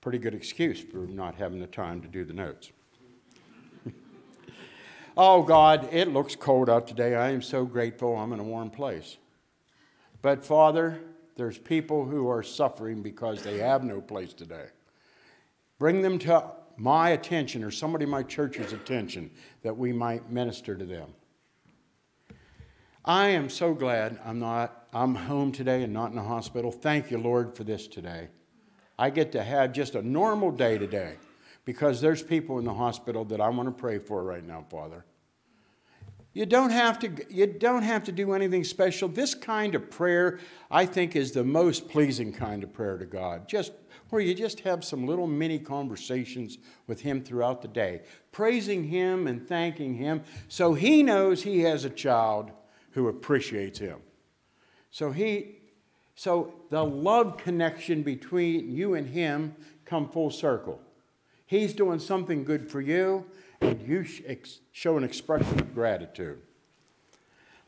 pretty 0.00 0.18
good 0.18 0.34
excuse 0.34 0.80
for 0.80 0.98
not 0.98 1.34
having 1.36 1.60
the 1.60 1.66
time 1.66 2.02
to 2.02 2.08
do 2.08 2.24
the 2.24 2.34
notes. 2.34 2.70
Oh, 5.16 5.44
God, 5.44 5.88
it 5.92 6.08
looks 6.08 6.34
cold 6.34 6.68
out 6.68 6.88
today. 6.88 7.14
I 7.14 7.30
am 7.30 7.40
so 7.40 7.64
grateful 7.64 8.16
I'm 8.16 8.32
in 8.32 8.40
a 8.40 8.44
warm 8.44 8.68
place. 8.68 9.16
But, 10.22 10.44
Father, 10.44 10.98
there's 11.36 11.56
people 11.56 12.04
who 12.04 12.28
are 12.28 12.42
suffering 12.42 13.00
because 13.00 13.40
they 13.40 13.58
have 13.58 13.84
no 13.84 14.00
place 14.00 14.32
today. 14.32 14.66
Bring 15.78 16.02
them 16.02 16.18
to 16.20 16.50
my 16.76 17.10
attention 17.10 17.62
or 17.62 17.70
somebody 17.70 18.04
in 18.04 18.10
my 18.10 18.24
church's 18.24 18.72
attention 18.72 19.30
that 19.62 19.76
we 19.76 19.92
might 19.92 20.32
minister 20.32 20.74
to 20.74 20.84
them. 20.84 21.14
I 23.04 23.28
am 23.28 23.48
so 23.48 23.72
glad 23.72 24.18
I'm 24.24 24.40
not 24.40 24.83
I'm 24.94 25.16
home 25.16 25.50
today 25.50 25.82
and 25.82 25.92
not 25.92 26.10
in 26.10 26.16
the 26.16 26.22
hospital. 26.22 26.70
Thank 26.70 27.10
you, 27.10 27.18
Lord, 27.18 27.56
for 27.56 27.64
this 27.64 27.88
today. 27.88 28.28
I 28.96 29.10
get 29.10 29.32
to 29.32 29.42
have 29.42 29.72
just 29.72 29.96
a 29.96 30.02
normal 30.02 30.52
day 30.52 30.78
today 30.78 31.16
because 31.64 32.00
there's 32.00 32.22
people 32.22 32.60
in 32.60 32.64
the 32.64 32.74
hospital 32.74 33.24
that 33.24 33.40
I 33.40 33.48
want 33.48 33.68
to 33.68 33.72
pray 33.72 33.98
for 33.98 34.22
right 34.22 34.46
now, 34.46 34.64
Father. 34.70 35.04
You 36.32 36.46
don't 36.46 36.70
have 36.70 37.00
to, 37.00 37.10
you 37.28 37.46
don't 37.46 37.82
have 37.82 38.04
to 38.04 38.12
do 38.12 38.34
anything 38.34 38.62
special. 38.62 39.08
This 39.08 39.34
kind 39.34 39.74
of 39.74 39.90
prayer, 39.90 40.38
I 40.70 40.86
think, 40.86 41.16
is 41.16 41.32
the 41.32 41.44
most 41.44 41.88
pleasing 41.88 42.32
kind 42.32 42.62
of 42.62 42.72
prayer 42.72 42.96
to 42.96 43.06
God. 43.06 43.48
Just 43.48 43.72
where 44.10 44.22
you 44.22 44.32
just 44.32 44.60
have 44.60 44.84
some 44.84 45.06
little 45.06 45.26
mini 45.26 45.58
conversations 45.58 46.58
with 46.86 47.00
Him 47.00 47.20
throughout 47.20 47.62
the 47.62 47.68
day, 47.68 48.02
praising 48.30 48.84
Him 48.84 49.26
and 49.26 49.44
thanking 49.44 49.94
Him 49.94 50.22
so 50.46 50.74
He 50.74 51.02
knows 51.02 51.42
He 51.42 51.60
has 51.60 51.84
a 51.84 51.90
child 51.90 52.52
who 52.92 53.08
appreciates 53.08 53.80
Him. 53.80 53.98
So 54.94 55.10
He, 55.10 55.56
So 56.14 56.54
the 56.70 56.84
love 56.84 57.36
connection 57.36 58.04
between 58.04 58.70
you 58.70 58.94
and 58.94 59.08
him 59.08 59.56
come 59.84 60.08
full 60.08 60.30
circle. 60.30 60.80
He's 61.46 61.72
doing 61.72 61.98
something 61.98 62.44
good 62.44 62.70
for 62.70 62.80
you, 62.80 63.26
and 63.60 63.82
you 63.82 64.06
show 64.70 64.96
an 64.96 65.02
expression 65.02 65.58
of 65.58 65.74
gratitude. 65.74 66.40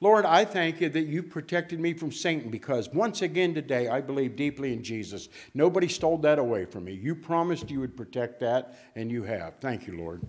Lord, 0.00 0.24
I 0.24 0.44
thank 0.44 0.80
you 0.80 0.88
that 0.88 1.08
you 1.08 1.24
protected 1.24 1.80
me 1.80 1.94
from 1.94 2.12
Satan 2.12 2.48
because 2.48 2.90
once 2.90 3.22
again 3.22 3.54
today 3.54 3.88
I 3.88 4.02
believe 4.02 4.36
deeply 4.36 4.72
in 4.72 4.84
Jesus. 4.84 5.28
Nobody 5.52 5.88
stole 5.88 6.18
that 6.18 6.38
away 6.38 6.64
from 6.64 6.84
me. 6.84 6.92
You 6.92 7.16
promised 7.16 7.72
you 7.72 7.80
would 7.80 7.96
protect 7.96 8.38
that, 8.38 8.78
and 8.94 9.10
you 9.10 9.24
have. 9.24 9.54
Thank 9.60 9.88
you, 9.88 9.98
Lord. 9.98 10.22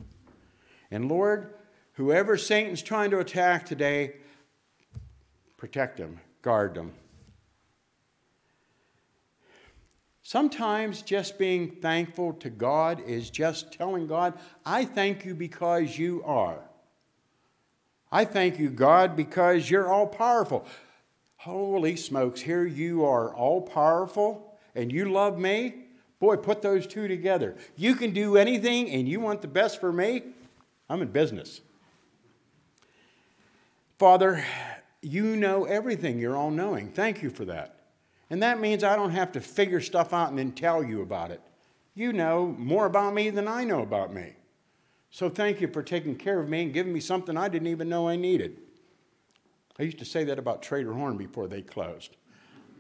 And 0.90 1.08
Lord, 1.08 1.54
whoever 1.94 2.38
Satan's 2.38 2.82
trying 2.82 3.12
to 3.12 3.20
attack 3.20 3.68
today, 3.68 4.14
protect 5.58 5.98
them, 5.98 6.22
guard 6.42 6.76
them. 6.76 6.94
Sometimes 10.24 11.04
just 11.04 11.38
being 11.40 11.72
thankful 11.72 12.34
to 12.34 12.50
God 12.50 13.02
is 13.08 13.30
just 13.30 13.72
telling 13.72 14.08
God, 14.08 14.34
I 14.66 14.84
thank 14.84 15.24
you 15.24 15.34
because 15.34 15.98
you 15.98 16.22
are. 16.26 16.60
I 18.12 18.26
thank 18.26 18.60
you, 18.60 18.70
God, 18.70 19.16
because 19.16 19.70
you're 19.70 19.88
all 19.88 20.08
powerful. 20.08 20.66
Holy 21.38 21.96
smokes, 21.96 22.42
here 22.42 22.66
you 22.66 23.06
are, 23.06 23.34
all 23.34 23.62
powerful, 23.62 24.58
and 24.76 24.92
you 24.92 25.12
love 25.12 25.40
me. 25.40 25.76
Boy, 26.20 26.36
put 26.36 26.62
those 26.62 26.88
two 26.88 27.08
together. 27.08 27.56
You 27.78 27.96
can 27.96 28.12
do 28.12 28.36
anything, 28.36 28.90
and 28.90 29.08
you 29.08 29.22
want 29.22 29.42
the 29.42 29.48
best 29.48 29.80
for 29.80 29.94
me. 29.94 30.24
I'm 30.90 31.02
in 31.02 31.10
business. 31.10 31.62
Father, 33.98 34.44
you 35.02 35.36
know 35.36 35.66
everything. 35.66 36.20
You're 36.20 36.36
all 36.36 36.52
knowing. 36.52 36.90
Thank 36.92 37.22
you 37.22 37.30
for 37.30 37.46
that. 37.46 37.76
And 38.30 38.44
that 38.44 38.60
means 38.60 38.84
I 38.84 38.96
don't 38.96 39.12
have 39.12 39.32
to 39.34 39.42
figure 39.42 39.80
stuff 39.80 40.14
out 40.14 40.30
and 40.30 40.38
then 40.38 40.52
tell 40.52 40.84
you 40.84 41.02
about 41.02 41.32
it. 41.32 41.42
You 41.94 42.14
know 42.14 42.56
more 42.58 42.86
about 42.86 43.14
me 43.14 43.30
than 43.30 43.48
I 43.48 43.64
know 43.64 43.82
about 43.82 44.14
me. 44.14 44.34
So 45.10 45.30
thank 45.30 45.62
you 45.62 45.68
for 45.68 45.82
taking 45.82 46.16
care 46.16 46.40
of 46.40 46.50
me 46.50 46.64
and 46.64 46.74
giving 46.74 46.94
me 46.94 47.00
something 47.00 47.38
I 47.38 47.48
didn't 47.48 47.70
even 47.70 47.90
know 47.90 48.08
I 48.08 48.16
needed. 48.16 48.58
I 49.80 49.84
used 49.84 50.00
to 50.00 50.06
say 50.06 50.24
that 50.26 50.40
about 50.40 50.62
Trader 50.62 50.94
Horn 50.94 51.18
before 51.18 51.48
they 51.48 51.62
closed. 51.62 52.18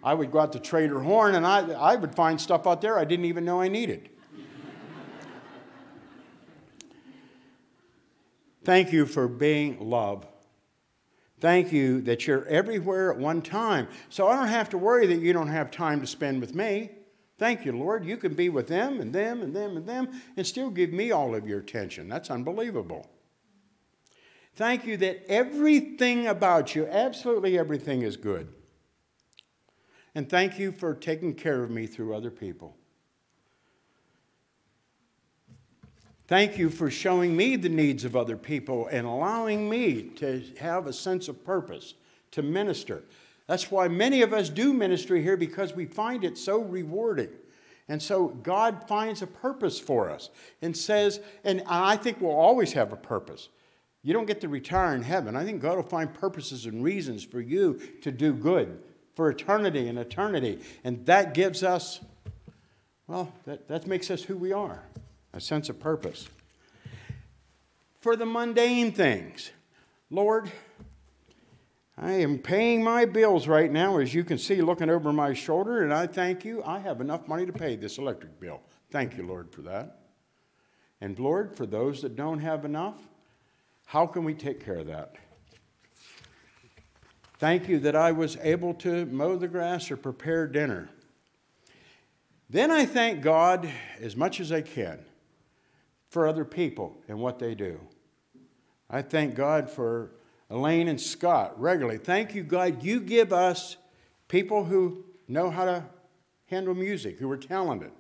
I 0.04 0.14
would 0.14 0.32
go 0.32 0.40
out 0.40 0.52
to 0.54 0.60
Trader 0.60 1.00
Horn 1.00 1.36
and 1.36 1.46
I, 1.46 1.72
I 1.72 1.96
would 1.96 2.14
find 2.14 2.40
stuff 2.40 2.68
out 2.68 2.82
there 2.82 3.00
I 3.00 3.06
didn't 3.06 3.26
even 3.26 3.46
know 3.46 3.62
I 3.62 3.68
needed. 3.70 4.10
Thank 8.64 8.92
you 8.92 9.06
for 9.06 9.28
being 9.28 9.80
love. 9.80 10.28
Thank 11.40 11.72
you 11.72 12.02
that 12.02 12.26
you're 12.26 12.46
everywhere 12.48 13.12
at 13.12 13.18
one 13.18 13.42
time. 13.42 13.88
So 14.10 14.28
I 14.28 14.36
don't 14.36 14.48
have 14.48 14.70
to 14.70 14.78
worry 14.78 15.06
that 15.08 15.20
you 15.20 15.34
don't 15.34 15.50
have 15.50 15.70
time 15.70 16.02
to 16.02 16.08
spend 16.08 16.42
with 16.42 16.56
me. 16.56 16.92
Thank 17.38 17.66
you, 17.66 17.74
Lord. 17.74 18.04
You 18.04 18.18
can 18.18 18.34
be 18.34 18.50
with 18.50 18.68
them 18.68 19.00
and 19.00 19.14
them 19.14 19.42
and 19.42 19.56
them 19.56 19.78
and 19.78 19.86
them 19.86 20.10
and 20.36 20.48
still 20.48 20.72
give 20.72 20.92
me 20.92 21.12
all 21.12 21.36
of 21.36 21.48
your 21.48 21.60
attention. 21.60 22.10
That's 22.10 22.32
unbelievable. 22.32 23.08
Thank 24.56 24.88
you 24.88 24.98
that 24.98 25.24
everything 25.30 26.26
about 26.26 26.74
you, 26.74 26.88
absolutely 26.88 27.60
everything, 27.60 28.02
is 28.02 28.18
good. 28.18 28.48
And 30.16 30.28
thank 30.28 30.58
you 30.58 30.72
for 30.72 30.96
taking 30.96 31.36
care 31.36 31.64
of 31.64 31.70
me 31.70 31.86
through 31.86 32.16
other 32.16 32.32
people. 32.32 32.76
Thank 36.28 36.58
you 36.58 36.70
for 36.70 36.92
showing 36.92 37.38
me 37.38 37.56
the 37.56 37.70
needs 37.70 38.04
of 38.04 38.18
other 38.18 38.36
people 38.36 38.88
and 38.88 39.08
allowing 39.08 39.70
me 39.70 40.04
to 40.18 40.44
have 40.60 40.86
a 40.86 40.92
sense 40.92 41.30
of 41.30 41.46
purpose, 41.46 41.94
to 42.32 42.42
minister. 42.42 43.04
That's 43.48 43.72
why 43.72 43.88
many 43.88 44.22
of 44.24 44.34
us 44.34 44.50
do 44.50 44.74
ministry 44.74 45.24
here 45.24 45.38
because 45.38 45.74
we 45.74 45.86
find 45.86 46.26
it 46.26 46.38
so 46.38 46.60
rewarding. 46.60 47.30
And 47.88 48.04
so 48.04 48.28
God 48.28 48.90
finds 48.90 49.22
a 49.22 49.28
purpose 49.28 49.80
for 49.80 50.10
us 50.10 50.30
and 50.62 50.76
says, 50.76 51.22
and 51.46 51.64
I 51.66 51.96
think 51.96 52.20
we'll 52.20 52.32
always 52.32 52.74
have 52.74 52.92
a 52.92 52.98
purpose. 52.98 53.48
You 54.04 54.12
don't 54.12 54.26
get 54.26 54.42
to 54.42 54.50
retire 54.50 54.96
in 54.96 55.04
heaven. 55.04 55.38
I 55.38 55.46
think 55.46 55.62
God 55.62 55.78
will 55.78 55.84
find 55.84 56.14
purposes 56.14 56.66
and 56.66 56.84
reasons 56.84 57.24
for 57.24 57.40
you 57.40 57.80
to 58.02 58.12
do 58.12 58.34
good 58.34 58.84
for 59.16 59.30
eternity 59.30 59.88
and 59.88 59.98
eternity. 59.98 60.60
And 60.84 61.06
that 61.06 61.34
gives 61.34 61.64
us, 61.64 62.02
well, 63.08 63.32
that, 63.46 63.70
that 63.70 63.88
makes 63.88 64.12
us 64.12 64.24
who 64.24 64.36
we 64.36 64.52
are 64.52 64.84
a 65.38 65.42
sense 65.42 65.70
of 65.70 65.80
purpose. 65.80 66.28
For 68.00 68.16
the 68.16 68.26
mundane 68.26 68.92
things, 68.92 69.52
Lord, 70.10 70.52
I 71.96 72.14
am 72.14 72.40
paying 72.40 72.84
my 72.84 73.06
bills 73.06 73.48
right 73.48 73.72
now, 73.72 74.00
as 74.00 74.16
you 74.16 74.24
can 74.24 74.40
see 74.40 74.62
looking 74.62 74.90
over 74.90 75.14
my 75.14 75.34
shoulder, 75.34 75.84
and 75.84 75.94
I 75.94 76.08
thank 76.08 76.44
you. 76.44 76.64
I 76.64 76.80
have 76.80 77.02
enough 77.02 77.28
money 77.28 77.46
to 77.46 77.54
pay 77.54 77.76
this 77.76 78.00
electric 78.00 78.40
bill. 78.40 78.62
Thank 78.90 79.16
you, 79.16 79.28
Lord, 79.28 79.52
for 79.52 79.62
that. 79.62 80.00
And 81.02 81.18
Lord, 81.20 81.56
for 81.56 81.68
those 81.68 82.02
that 82.02 82.16
don't 82.16 82.40
have 82.40 82.66
enough, 82.66 83.00
how 83.86 84.08
can 84.08 84.24
we 84.24 84.34
take 84.34 84.66
care 84.66 84.80
of 84.80 84.88
that? 84.88 85.16
Thank 87.38 87.68
you 87.68 87.78
that 87.82 87.96
I 87.96 88.12
was 88.12 88.38
able 88.42 88.74
to 88.76 89.06
mow 89.06 89.36
the 89.36 89.48
grass 89.48 89.92
or 89.92 89.98
prepare 89.98 90.48
dinner. 90.48 90.90
Then 92.50 92.72
I 92.72 92.86
thank 92.86 93.22
God 93.22 93.70
as 94.02 94.16
much 94.16 94.40
as 94.40 94.52
I 94.52 94.62
can 94.62 95.06
for 96.10 96.28
other 96.28 96.46
people 96.46 96.98
and 97.08 97.20
what 97.20 97.40
they 97.40 97.56
do. 97.56 97.80
I 98.90 99.02
thank 99.02 99.36
God 99.36 99.70
for 99.70 100.12
Elaine 100.50 100.88
and 100.88 101.00
Scott 101.00 101.60
regularly. 101.60 101.98
Thank 101.98 102.34
you, 102.34 102.44
God. 102.44 102.84
You 102.84 103.02
give 103.02 103.34
us 103.34 103.78
people 104.28 104.64
who 104.64 105.04
know 105.28 105.50
how 105.50 105.66
to 105.66 105.84
handle 106.46 106.74
music, 106.74 107.20
who 107.20 107.30
are 107.30 107.38
talented. 107.38 107.92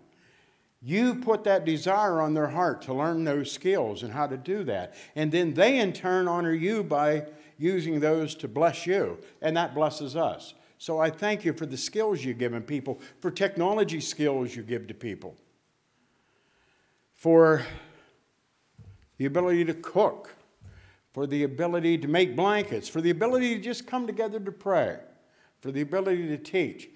You 0.81 1.15
put 1.15 1.43
that 1.43 1.65
desire 1.65 2.21
on 2.21 2.33
their 2.33 2.47
heart 2.47 2.83
to 2.83 2.93
learn 2.93 3.23
those 3.23 3.51
skills 3.51 4.03
and 4.03 4.13
how 4.13 4.27
to 4.27 4.37
do 4.37 4.63
that. 4.65 4.93
And 5.15 5.31
then 5.31 5.53
they, 5.53 5.79
in 5.79 5.91
turn, 5.91 6.27
honor 6.27 6.53
you 6.53 6.83
by 6.83 7.25
using 7.57 7.99
those 7.99 8.35
to 8.35 8.47
bless 8.47 8.85
you, 8.85 9.17
and 9.41 9.57
that 9.57 9.73
blesses 9.73 10.15
us. 10.15 10.53
So 10.77 10.99
I 10.99 11.09
thank 11.09 11.43
you 11.43 11.53
for 11.53 11.65
the 11.65 11.75
skills 11.75 12.23
you've 12.23 12.37
given 12.37 12.61
people, 12.61 13.01
for 13.19 13.31
technology 13.31 13.99
skills 13.99 14.55
you 14.55 14.61
give 14.61 14.87
to 14.87 14.93
people, 14.93 15.35
for 17.13 17.65
the 19.17 19.25
ability 19.25 19.65
to 19.65 19.73
cook, 19.73 20.33
for 21.13 21.25
the 21.25 21.43
ability 21.43 21.97
to 21.97 22.07
make 22.07 22.35
blankets, 22.35 22.87
for 22.87 23.01
the 23.01 23.09
ability 23.09 23.55
to 23.55 23.61
just 23.61 23.87
come 23.87 24.05
together 24.05 24.39
to 24.39 24.51
pray, 24.51 24.99
for 25.61 25.71
the 25.71 25.81
ability 25.81 26.27
to 26.27 26.37
teach. 26.37 26.89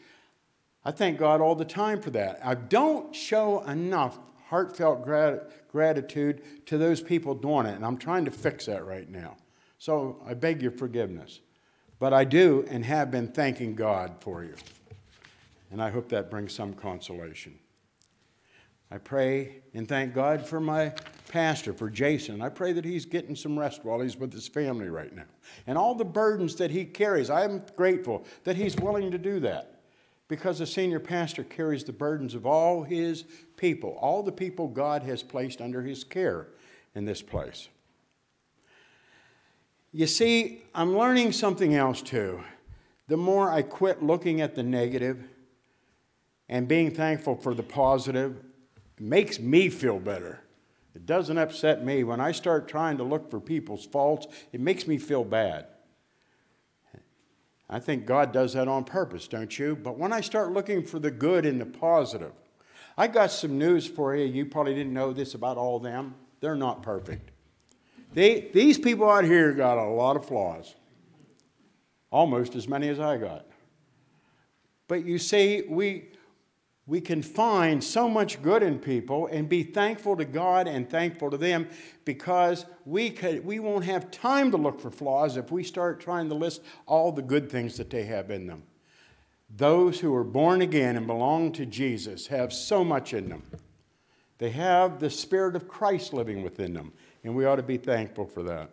I 0.83 0.91
thank 0.91 1.19
God 1.19 1.41
all 1.41 1.55
the 1.55 1.65
time 1.65 2.01
for 2.01 2.09
that. 2.11 2.39
I 2.43 2.55
don't 2.55 3.15
show 3.15 3.61
enough 3.61 4.19
heartfelt 4.49 5.03
grat- 5.03 5.67
gratitude 5.71 6.65
to 6.65 6.77
those 6.77 7.01
people 7.01 7.33
doing 7.33 7.65
it, 7.65 7.75
and 7.75 7.85
I'm 7.85 7.97
trying 7.97 8.25
to 8.25 8.31
fix 8.31 8.65
that 8.65 8.85
right 8.85 9.09
now. 9.09 9.37
So 9.77 10.21
I 10.27 10.33
beg 10.33 10.61
your 10.61 10.71
forgiveness. 10.71 11.39
But 12.01 12.13
I 12.13 12.23
do 12.23 12.65
and 12.67 12.83
have 12.83 13.11
been 13.11 13.27
thanking 13.27 13.75
God 13.75 14.15
for 14.21 14.43
you. 14.43 14.55
And 15.71 15.81
I 15.81 15.91
hope 15.91 16.09
that 16.09 16.31
brings 16.31 16.51
some 16.51 16.73
consolation. 16.73 17.59
I 18.89 18.97
pray 18.97 19.61
and 19.75 19.87
thank 19.87 20.13
God 20.13 20.45
for 20.45 20.59
my 20.59 20.93
pastor, 21.31 21.71
for 21.71 21.89
Jason. 21.89 22.41
I 22.41 22.49
pray 22.49 22.73
that 22.73 22.83
he's 22.83 23.05
getting 23.05 23.37
some 23.37 23.57
rest 23.57 23.85
while 23.85 24.01
he's 24.01 24.17
with 24.17 24.33
his 24.33 24.49
family 24.49 24.89
right 24.89 25.15
now. 25.15 25.23
And 25.65 25.77
all 25.77 25.95
the 25.95 26.03
burdens 26.03 26.55
that 26.57 26.71
he 26.71 26.83
carries, 26.83 27.29
I'm 27.29 27.63
grateful 27.77 28.25
that 28.43 28.57
he's 28.57 28.75
willing 28.75 29.09
to 29.11 29.17
do 29.17 29.39
that 29.39 29.79
because 30.27 30.59
a 30.59 30.65
senior 30.67 30.99
pastor 30.99 31.45
carries 31.45 31.85
the 31.85 31.93
burdens 31.93 32.35
of 32.35 32.45
all 32.45 32.83
his 32.83 33.23
people, 33.55 33.97
all 34.01 34.23
the 34.23 34.31
people 34.31 34.67
God 34.67 35.03
has 35.03 35.23
placed 35.23 35.61
under 35.61 35.81
his 35.81 36.03
care 36.03 36.47
in 36.95 37.05
this 37.05 37.21
place. 37.21 37.69
You 39.93 40.07
see, 40.07 40.63
I'm 40.75 40.97
learning 40.97 41.31
something 41.31 41.75
else 41.75 42.01
too. 42.01 42.43
The 43.07 43.17
more 43.17 43.49
I 43.51 43.61
quit 43.61 44.03
looking 44.03 44.41
at 44.41 44.55
the 44.55 44.63
negative 44.63 45.23
and 46.49 46.67
being 46.67 46.91
thankful 46.91 47.35
for 47.35 47.53
the 47.53 47.63
positive, 47.63 48.43
makes 48.99 49.39
me 49.39 49.69
feel 49.69 49.99
better. 49.99 50.41
It 50.93 51.05
doesn't 51.05 51.37
upset 51.37 51.83
me. 51.85 52.03
When 52.03 52.19
I 52.19 52.31
start 52.31 52.67
trying 52.67 52.97
to 52.97 53.03
look 53.03 53.31
for 53.31 53.39
people's 53.39 53.85
faults, 53.85 54.27
it 54.51 54.59
makes 54.59 54.87
me 54.87 54.97
feel 54.97 55.23
bad. 55.23 55.67
I 57.69 57.79
think 57.79 58.05
God 58.05 58.33
does 58.33 58.53
that 58.53 58.67
on 58.67 58.83
purpose, 58.83 59.29
don't 59.29 59.57
you? 59.57 59.77
But 59.77 59.97
when 59.97 60.11
I 60.11 60.19
start 60.19 60.51
looking 60.51 60.85
for 60.85 60.99
the 60.99 61.09
good 61.09 61.45
and 61.45 61.61
the 61.61 61.65
positive, 61.65 62.33
I 62.97 63.07
got 63.07 63.31
some 63.31 63.57
news 63.57 63.87
for 63.87 64.13
you. 64.13 64.25
You 64.25 64.45
probably 64.45 64.75
didn't 64.75 64.93
know 64.93 65.13
this 65.13 65.33
about 65.33 65.57
all 65.57 65.79
them. 65.79 66.15
They're 66.41 66.55
not 66.55 66.83
perfect. 66.83 67.31
They, 68.13 68.49
these 68.53 68.77
people 68.77 69.09
out 69.09 69.23
here 69.23 69.53
got 69.53 69.77
a 69.77 69.89
lot 69.89 70.17
of 70.17 70.25
flaws, 70.25 70.75
almost 72.11 72.55
as 72.55 72.67
many 72.67 72.89
as 72.89 72.99
I 72.99 73.15
got. 73.15 73.45
But 74.89 75.05
you 75.05 75.17
see, 75.17 75.63
we, 75.69 76.09
we 76.87 76.99
can 76.99 77.21
find 77.21 77.83
so 77.83 78.09
much 78.09 78.41
good 78.41 78.63
in 78.63 78.79
people 78.79 79.27
and 79.27 79.47
be 79.47 79.63
thankful 79.63 80.15
to 80.17 80.25
God 80.25 80.67
and 80.67 80.89
thankful 80.89 81.29
to 81.29 81.37
them 81.37 81.69
because 82.05 82.65
we, 82.85 83.11
could, 83.11 83.45
we 83.45 83.59
won't 83.59 83.85
have 83.85 84.09
time 84.09 84.51
to 84.51 84.57
look 84.57 84.79
for 84.79 84.89
flaws 84.89 85.37
if 85.37 85.51
we 85.51 85.63
start 85.63 85.99
trying 85.99 86.27
to 86.29 86.35
list 86.35 86.61
all 86.87 87.11
the 87.11 87.21
good 87.21 87.51
things 87.51 87.77
that 87.77 87.89
they 87.89 88.03
have 88.05 88.31
in 88.31 88.47
them. 88.47 88.63
those 89.55 89.99
who 89.99 90.15
are 90.15 90.23
born 90.23 90.61
again 90.61 90.95
and 90.95 91.05
belong 91.05 91.51
to 91.51 91.65
Jesus 91.65 92.27
have 92.27 92.53
so 92.53 92.83
much 92.83 93.13
in 93.13 93.29
them. 93.29 93.43
They 94.37 94.49
have 94.51 94.99
the 94.99 95.09
Spirit 95.09 95.55
of 95.55 95.67
Christ 95.67 96.13
living 96.13 96.41
within 96.41 96.73
them, 96.73 96.93
and 97.23 97.35
we 97.35 97.45
ought 97.45 97.57
to 97.57 97.63
be 97.63 97.77
thankful 97.77 98.25
for 98.25 98.43
that. 98.43 98.71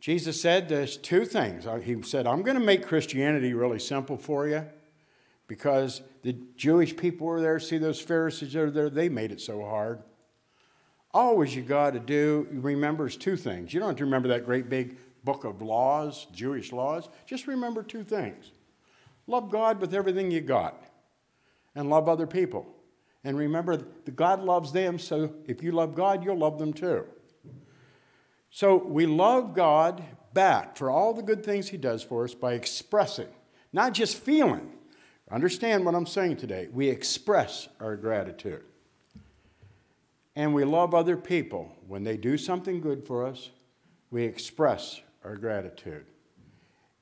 Jesus 0.00 0.40
said 0.40 0.68
there's 0.68 0.96
two 0.96 1.24
things. 1.26 1.66
Uh, 1.66 1.76
he 1.76 2.02
said, 2.02 2.26
I'm 2.26 2.42
going 2.42 2.58
to 2.58 2.64
make 2.64 2.86
Christianity 2.86 3.52
really 3.52 3.78
simple 3.78 4.16
for 4.16 4.48
you 4.48 4.66
because 5.50 6.00
the 6.22 6.32
Jewish 6.54 6.96
people 6.96 7.26
were 7.26 7.40
there. 7.40 7.58
See 7.58 7.76
those 7.76 8.00
Pharisees 8.00 8.54
are 8.54 8.70
there, 8.70 8.88
they 8.88 9.08
made 9.08 9.32
it 9.32 9.40
so 9.40 9.64
hard. 9.64 10.00
Always 11.12 11.56
you 11.56 11.62
got 11.62 11.94
to 11.94 11.98
do, 11.98 12.46
remember 12.52 13.08
is 13.08 13.16
two 13.16 13.34
things. 13.36 13.74
You 13.74 13.80
don't 13.80 13.88
have 13.88 13.96
to 13.96 14.04
remember 14.04 14.28
that 14.28 14.44
great 14.44 14.68
big 14.68 14.96
book 15.24 15.42
of 15.42 15.60
laws, 15.60 16.28
Jewish 16.32 16.70
laws. 16.70 17.08
Just 17.26 17.48
remember 17.48 17.82
two 17.82 18.04
things 18.04 18.52
love 19.26 19.50
God 19.50 19.80
with 19.80 19.92
everything 19.92 20.30
you 20.30 20.40
got, 20.40 20.84
and 21.74 21.90
love 21.90 22.08
other 22.08 22.28
people. 22.28 22.72
And 23.24 23.36
remember, 23.36 23.76
that 23.76 24.14
God 24.14 24.44
loves 24.44 24.70
them, 24.70 25.00
so 25.00 25.34
if 25.48 25.64
you 25.64 25.72
love 25.72 25.96
God, 25.96 26.24
you'll 26.24 26.38
love 26.38 26.60
them 26.60 26.72
too. 26.72 27.06
So 28.50 28.76
we 28.76 29.04
love 29.04 29.54
God 29.54 30.00
back 30.32 30.76
for 30.76 30.90
all 30.90 31.12
the 31.12 31.22
good 31.22 31.44
things 31.44 31.68
He 31.68 31.76
does 31.76 32.04
for 32.04 32.22
us 32.22 32.34
by 32.34 32.52
expressing, 32.52 33.28
not 33.72 33.94
just 33.94 34.16
feeling. 34.16 34.74
Understand 35.30 35.84
what 35.84 35.94
I'm 35.94 36.06
saying 36.06 36.38
today. 36.38 36.68
We 36.72 36.88
express 36.88 37.68
our 37.78 37.96
gratitude. 37.96 38.62
And 40.34 40.54
we 40.54 40.64
love 40.64 40.94
other 40.94 41.16
people. 41.16 41.76
When 41.86 42.02
they 42.02 42.16
do 42.16 42.36
something 42.36 42.80
good 42.80 43.06
for 43.06 43.24
us, 43.26 43.50
we 44.10 44.24
express 44.24 45.00
our 45.24 45.36
gratitude. 45.36 46.06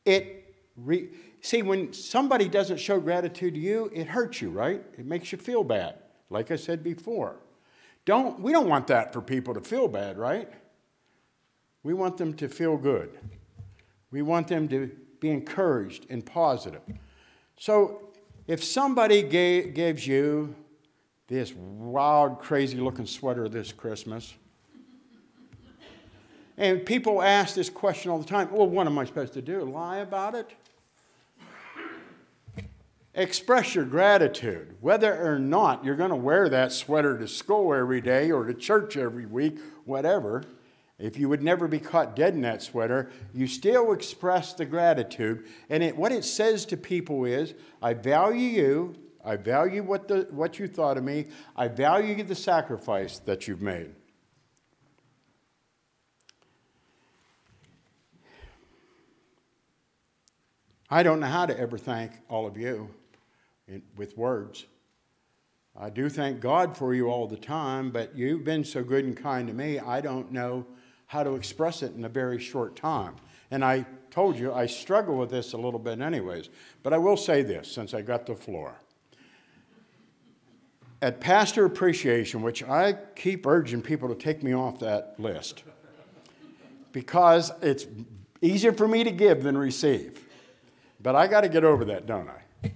It 0.04 0.54
re- 0.76 1.08
see 1.40 1.62
when 1.62 1.92
somebody 1.92 2.48
doesn't 2.48 2.78
show 2.78 3.00
gratitude 3.00 3.54
to 3.54 3.60
you, 3.60 3.90
it 3.94 4.08
hurts 4.08 4.42
you, 4.42 4.50
right? 4.50 4.82
It 4.98 5.06
makes 5.06 5.32
you 5.32 5.38
feel 5.38 5.64
bad. 5.64 5.94
Like 6.30 6.50
I 6.50 6.56
said 6.56 6.82
before. 6.82 7.36
Don't 8.04 8.40
we 8.40 8.52
don't 8.52 8.68
want 8.68 8.86
that 8.88 9.12
for 9.12 9.20
people 9.20 9.54
to 9.54 9.60
feel 9.60 9.88
bad, 9.88 10.18
right? 10.18 10.50
We 11.82 11.94
want 11.94 12.16
them 12.16 12.34
to 12.34 12.48
feel 12.48 12.76
good. 12.76 13.10
We 14.10 14.22
want 14.22 14.48
them 14.48 14.68
to 14.68 14.90
be 15.20 15.30
encouraged 15.30 16.06
and 16.10 16.24
positive. 16.24 16.80
So 17.58 18.07
if 18.48 18.64
somebody 18.64 19.22
gave, 19.22 19.74
gives 19.74 20.06
you 20.06 20.54
this 21.28 21.52
wild, 21.54 22.40
crazy 22.40 22.78
looking 22.78 23.06
sweater 23.06 23.48
this 23.48 23.70
Christmas, 23.70 24.34
and 26.56 26.84
people 26.84 27.22
ask 27.22 27.54
this 27.54 27.70
question 27.70 28.10
all 28.10 28.18
the 28.18 28.24
time 28.24 28.50
well, 28.50 28.66
what 28.66 28.86
am 28.86 28.98
I 28.98 29.04
supposed 29.04 29.34
to 29.34 29.42
do? 29.42 29.60
Lie 29.60 29.98
about 29.98 30.34
it? 30.34 30.50
Express 33.14 33.74
your 33.74 33.84
gratitude. 33.84 34.76
Whether 34.80 35.26
or 35.26 35.38
not 35.38 35.84
you're 35.84 35.96
going 35.96 36.10
to 36.10 36.16
wear 36.16 36.48
that 36.48 36.72
sweater 36.72 37.18
to 37.18 37.28
school 37.28 37.74
every 37.74 38.00
day 38.00 38.30
or 38.30 38.44
to 38.44 38.54
church 38.54 38.96
every 38.96 39.26
week, 39.26 39.58
whatever, 39.84 40.44
if 40.98 41.16
you 41.16 41.28
would 41.28 41.42
never 41.42 41.68
be 41.68 41.78
caught 41.78 42.16
dead 42.16 42.34
in 42.34 42.40
that 42.40 42.60
sweater, 42.60 43.10
you 43.32 43.46
still 43.46 43.92
express 43.92 44.52
the 44.52 44.64
gratitude. 44.64 45.46
And 45.70 45.82
it, 45.82 45.96
what 45.96 46.10
it 46.10 46.24
says 46.24 46.66
to 46.66 46.76
people 46.76 47.24
is, 47.24 47.54
I 47.80 47.94
value 47.94 48.48
you. 48.48 48.96
I 49.24 49.36
value 49.36 49.82
what, 49.82 50.08
the, 50.08 50.26
what 50.30 50.58
you 50.58 50.66
thought 50.66 50.96
of 50.96 51.04
me. 51.04 51.26
I 51.54 51.68
value 51.68 52.22
the 52.24 52.34
sacrifice 52.34 53.18
that 53.20 53.46
you've 53.46 53.62
made. 53.62 53.90
I 60.90 61.02
don't 61.02 61.20
know 61.20 61.26
how 61.26 61.46
to 61.46 61.58
ever 61.58 61.78
thank 61.78 62.12
all 62.28 62.46
of 62.46 62.56
you 62.56 62.88
with 63.96 64.16
words. 64.16 64.64
I 65.78 65.90
do 65.90 66.08
thank 66.08 66.40
God 66.40 66.76
for 66.76 66.92
you 66.92 67.08
all 67.08 67.28
the 67.28 67.36
time, 67.36 67.90
but 67.90 68.16
you've 68.16 68.42
been 68.42 68.64
so 68.64 68.82
good 68.82 69.04
and 69.04 69.16
kind 69.16 69.46
to 69.46 69.54
me, 69.54 69.78
I 69.78 70.00
don't 70.00 70.32
know 70.32 70.66
how 71.08 71.22
to 71.22 71.34
express 71.34 71.82
it 71.82 71.94
in 71.94 72.04
a 72.04 72.08
very 72.08 72.38
short 72.38 72.76
time. 72.76 73.16
And 73.50 73.64
I 73.64 73.86
told 74.10 74.38
you 74.38 74.52
I 74.52 74.66
struggle 74.66 75.16
with 75.16 75.30
this 75.30 75.54
a 75.54 75.56
little 75.56 75.80
bit, 75.80 76.00
anyways. 76.00 76.50
But 76.82 76.92
I 76.92 76.98
will 76.98 77.16
say 77.16 77.42
this 77.42 77.70
since 77.70 77.94
I 77.94 78.02
got 78.02 78.26
the 78.26 78.36
floor. 78.36 78.74
At 81.00 81.20
Pastor 81.20 81.64
Appreciation, 81.64 82.42
which 82.42 82.62
I 82.62 82.92
keep 83.16 83.46
urging 83.46 83.82
people 83.82 84.08
to 84.08 84.14
take 84.14 84.42
me 84.42 84.52
off 84.52 84.80
that 84.80 85.14
list 85.18 85.64
because 86.92 87.52
it's 87.62 87.86
easier 88.42 88.72
for 88.72 88.86
me 88.86 89.04
to 89.04 89.10
give 89.10 89.42
than 89.42 89.56
receive. 89.56 90.24
But 91.00 91.16
I 91.16 91.26
got 91.26 91.42
to 91.42 91.48
get 91.48 91.64
over 91.64 91.84
that, 91.86 92.06
don't 92.06 92.28
I? 92.28 92.72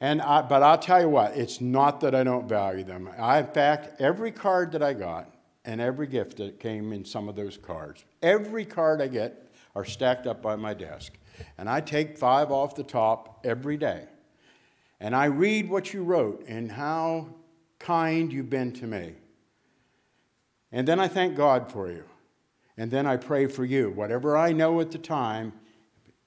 And 0.00 0.20
I, 0.20 0.42
but 0.42 0.62
I'll 0.62 0.78
tell 0.78 1.00
you 1.00 1.08
what, 1.08 1.36
it's 1.36 1.60
not 1.60 2.00
that 2.00 2.14
I 2.14 2.24
don't 2.24 2.48
value 2.48 2.84
them. 2.84 3.08
I, 3.18 3.38
in 3.38 3.46
fact, 3.46 4.00
every 4.00 4.32
card 4.32 4.72
that 4.72 4.82
I 4.82 4.94
got 4.94 5.32
and 5.70 5.80
every 5.80 6.08
gift 6.08 6.38
that 6.38 6.58
came 6.58 6.92
in 6.92 7.04
some 7.04 7.28
of 7.28 7.36
those 7.36 7.56
cards, 7.56 8.04
every 8.22 8.64
card 8.64 9.00
I 9.00 9.06
get 9.06 9.52
are 9.76 9.84
stacked 9.84 10.26
up 10.26 10.42
by 10.42 10.56
my 10.56 10.74
desk. 10.74 11.12
And 11.56 11.70
I 11.70 11.80
take 11.80 12.18
five 12.18 12.50
off 12.50 12.74
the 12.74 12.82
top 12.82 13.38
every 13.44 13.76
day. 13.76 14.06
And 14.98 15.14
I 15.14 15.26
read 15.26 15.70
what 15.70 15.94
you 15.94 16.02
wrote 16.02 16.44
and 16.48 16.72
how 16.72 17.28
kind 17.78 18.32
you've 18.32 18.50
been 18.50 18.72
to 18.72 18.86
me. 18.88 19.14
And 20.72 20.88
then 20.88 20.98
I 20.98 21.06
thank 21.06 21.36
God 21.36 21.70
for 21.70 21.88
you. 21.88 22.02
And 22.76 22.90
then 22.90 23.06
I 23.06 23.16
pray 23.16 23.46
for 23.46 23.64
you. 23.64 23.90
Whatever 23.90 24.36
I 24.36 24.50
know 24.50 24.80
at 24.80 24.90
the 24.90 24.98
time, 24.98 25.52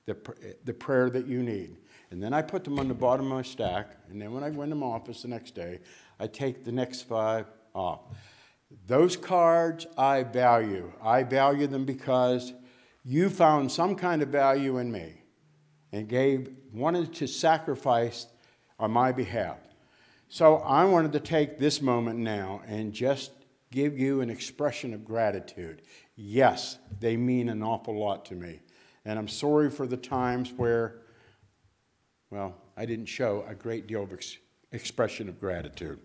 the, 0.06 0.16
the 0.64 0.74
prayer 0.74 1.10
that 1.10 1.28
you 1.28 1.44
need. 1.44 1.76
And 2.12 2.24
then 2.24 2.34
I 2.34 2.42
put 2.42 2.64
them 2.64 2.80
on 2.80 2.88
the 2.88 2.94
bottom 2.94 3.26
of 3.26 3.34
my 3.34 3.42
stack. 3.42 3.98
And 4.10 4.22
then 4.22 4.32
when 4.32 4.42
I 4.42 4.52
go 4.52 4.62
into 4.62 4.78
my 4.78 4.88
office 4.88 5.24
the 5.24 5.28
next 5.28 5.54
day, 5.54 5.82
I 6.18 6.28
take 6.28 6.64
the 6.64 6.72
next 6.72 7.02
five 7.02 7.46
off. 7.76 8.04
Those 8.88 9.16
cards 9.16 9.86
I 9.98 10.24
value. 10.24 10.92
I 11.02 11.24
value 11.24 11.68
them 11.68 11.86
because 11.86 12.54
you 13.04 13.30
found 13.30 13.72
some 13.72 13.96
kind 13.96 14.22
of 14.22 14.30
value 14.30 14.78
in 14.78 14.92
me 14.92 15.22
and 15.92 16.08
gave 16.08 16.50
wanted 16.74 17.14
to 17.14 17.28
sacrifice 17.28 18.28
on 18.80 18.92
my 18.92 19.12
behalf. 19.12 19.58
So 20.28 20.58
I 20.58 20.86
wanted 20.86 21.14
to 21.14 21.20
take 21.20 21.60
this 21.60 21.82
moment 21.82 22.18
now 22.20 22.62
and 22.68 22.92
just 22.92 23.32
give 23.72 23.98
you 23.98 24.22
an 24.22 24.30
expression 24.30 24.94
of 24.94 25.06
gratitude. 25.06 25.84
Yes, 26.16 26.78
they 27.00 27.18
mean 27.18 27.50
an 27.50 27.62
awful 27.62 27.98
lot 27.98 28.26
to 28.26 28.36
me. 28.36 28.62
And 29.06 29.20
I'm 29.20 29.28
sorry 29.28 29.70
for 29.70 29.86
the 29.86 29.98
times 29.98 30.52
where, 30.56 31.02
well, 32.30 32.56
I 32.76 32.86
didn't 32.86 33.06
show 33.06 33.46
a 33.48 33.54
great 33.54 33.88
deal 33.88 34.04
of 34.04 34.14
ex- 34.14 34.38
expression 34.72 35.30
of 35.30 35.40
gratitude. 35.40 36.00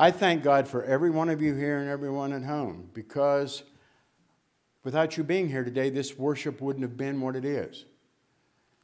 I 0.00 0.12
thank 0.12 0.44
God 0.44 0.68
for 0.68 0.84
every 0.84 1.10
one 1.10 1.28
of 1.28 1.42
you 1.42 1.56
here 1.56 1.78
and 1.78 1.90
everyone 1.90 2.32
at 2.32 2.44
home 2.44 2.88
because 2.94 3.64
without 4.84 5.16
you 5.16 5.24
being 5.24 5.48
here 5.48 5.64
today, 5.64 5.90
this 5.90 6.16
worship 6.16 6.60
wouldn't 6.60 6.84
have 6.84 6.96
been 6.96 7.20
what 7.20 7.34
it 7.34 7.44
is. 7.44 7.84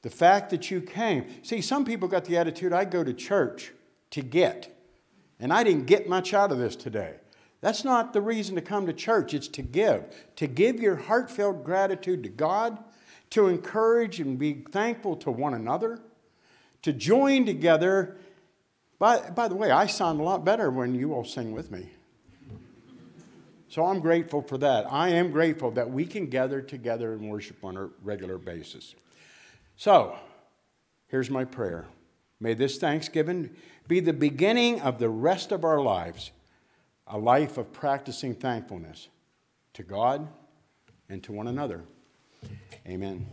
The 0.02 0.10
fact 0.10 0.50
that 0.50 0.72
you 0.72 0.80
came. 0.80 1.26
See, 1.44 1.60
some 1.60 1.84
people 1.84 2.08
got 2.08 2.24
the 2.24 2.36
attitude 2.36 2.72
I 2.72 2.84
go 2.84 3.04
to 3.04 3.14
church 3.14 3.70
to 4.10 4.22
get, 4.22 4.76
and 5.38 5.52
I 5.52 5.62
didn't 5.62 5.86
get 5.86 6.08
much 6.08 6.34
out 6.34 6.50
of 6.50 6.58
this 6.58 6.74
today. 6.74 7.14
That's 7.60 7.84
not 7.84 8.12
the 8.12 8.20
reason 8.20 8.56
to 8.56 8.60
come 8.60 8.84
to 8.86 8.92
church, 8.92 9.34
it's 9.34 9.48
to 9.48 9.62
give. 9.62 10.04
To 10.34 10.48
give 10.48 10.80
your 10.80 10.96
heartfelt 10.96 11.62
gratitude 11.62 12.24
to 12.24 12.28
God, 12.28 12.76
to 13.30 13.46
encourage 13.46 14.18
and 14.18 14.36
be 14.36 14.64
thankful 14.72 15.14
to 15.18 15.30
one 15.30 15.54
another, 15.54 16.00
to 16.82 16.92
join 16.92 17.46
together. 17.46 18.18
By, 18.98 19.30
by 19.30 19.48
the 19.48 19.54
way, 19.54 19.70
I 19.70 19.86
sound 19.86 20.20
a 20.20 20.22
lot 20.22 20.44
better 20.44 20.70
when 20.70 20.94
you 20.94 21.12
all 21.12 21.24
sing 21.24 21.52
with 21.52 21.70
me. 21.70 21.90
So 23.68 23.84
I'm 23.84 24.00
grateful 24.00 24.40
for 24.40 24.56
that. 24.58 24.86
I 24.90 25.08
am 25.08 25.32
grateful 25.32 25.72
that 25.72 25.90
we 25.90 26.06
can 26.06 26.26
gather 26.26 26.60
together 26.60 27.12
and 27.12 27.28
worship 27.28 27.64
on 27.64 27.76
a 27.76 27.88
regular 28.02 28.38
basis. 28.38 28.94
So, 29.76 30.16
here's 31.08 31.28
my 31.28 31.44
prayer. 31.44 31.86
May 32.38 32.54
this 32.54 32.78
Thanksgiving 32.78 33.50
be 33.88 34.00
the 34.00 34.12
beginning 34.12 34.80
of 34.80 34.98
the 34.98 35.08
rest 35.08 35.50
of 35.50 35.64
our 35.64 35.80
lives 35.80 36.30
a 37.06 37.18
life 37.18 37.58
of 37.58 37.72
practicing 37.72 38.34
thankfulness 38.34 39.08
to 39.74 39.82
God 39.82 40.28
and 41.08 41.22
to 41.24 41.32
one 41.32 41.48
another. 41.48 41.82
Amen. 42.86 43.26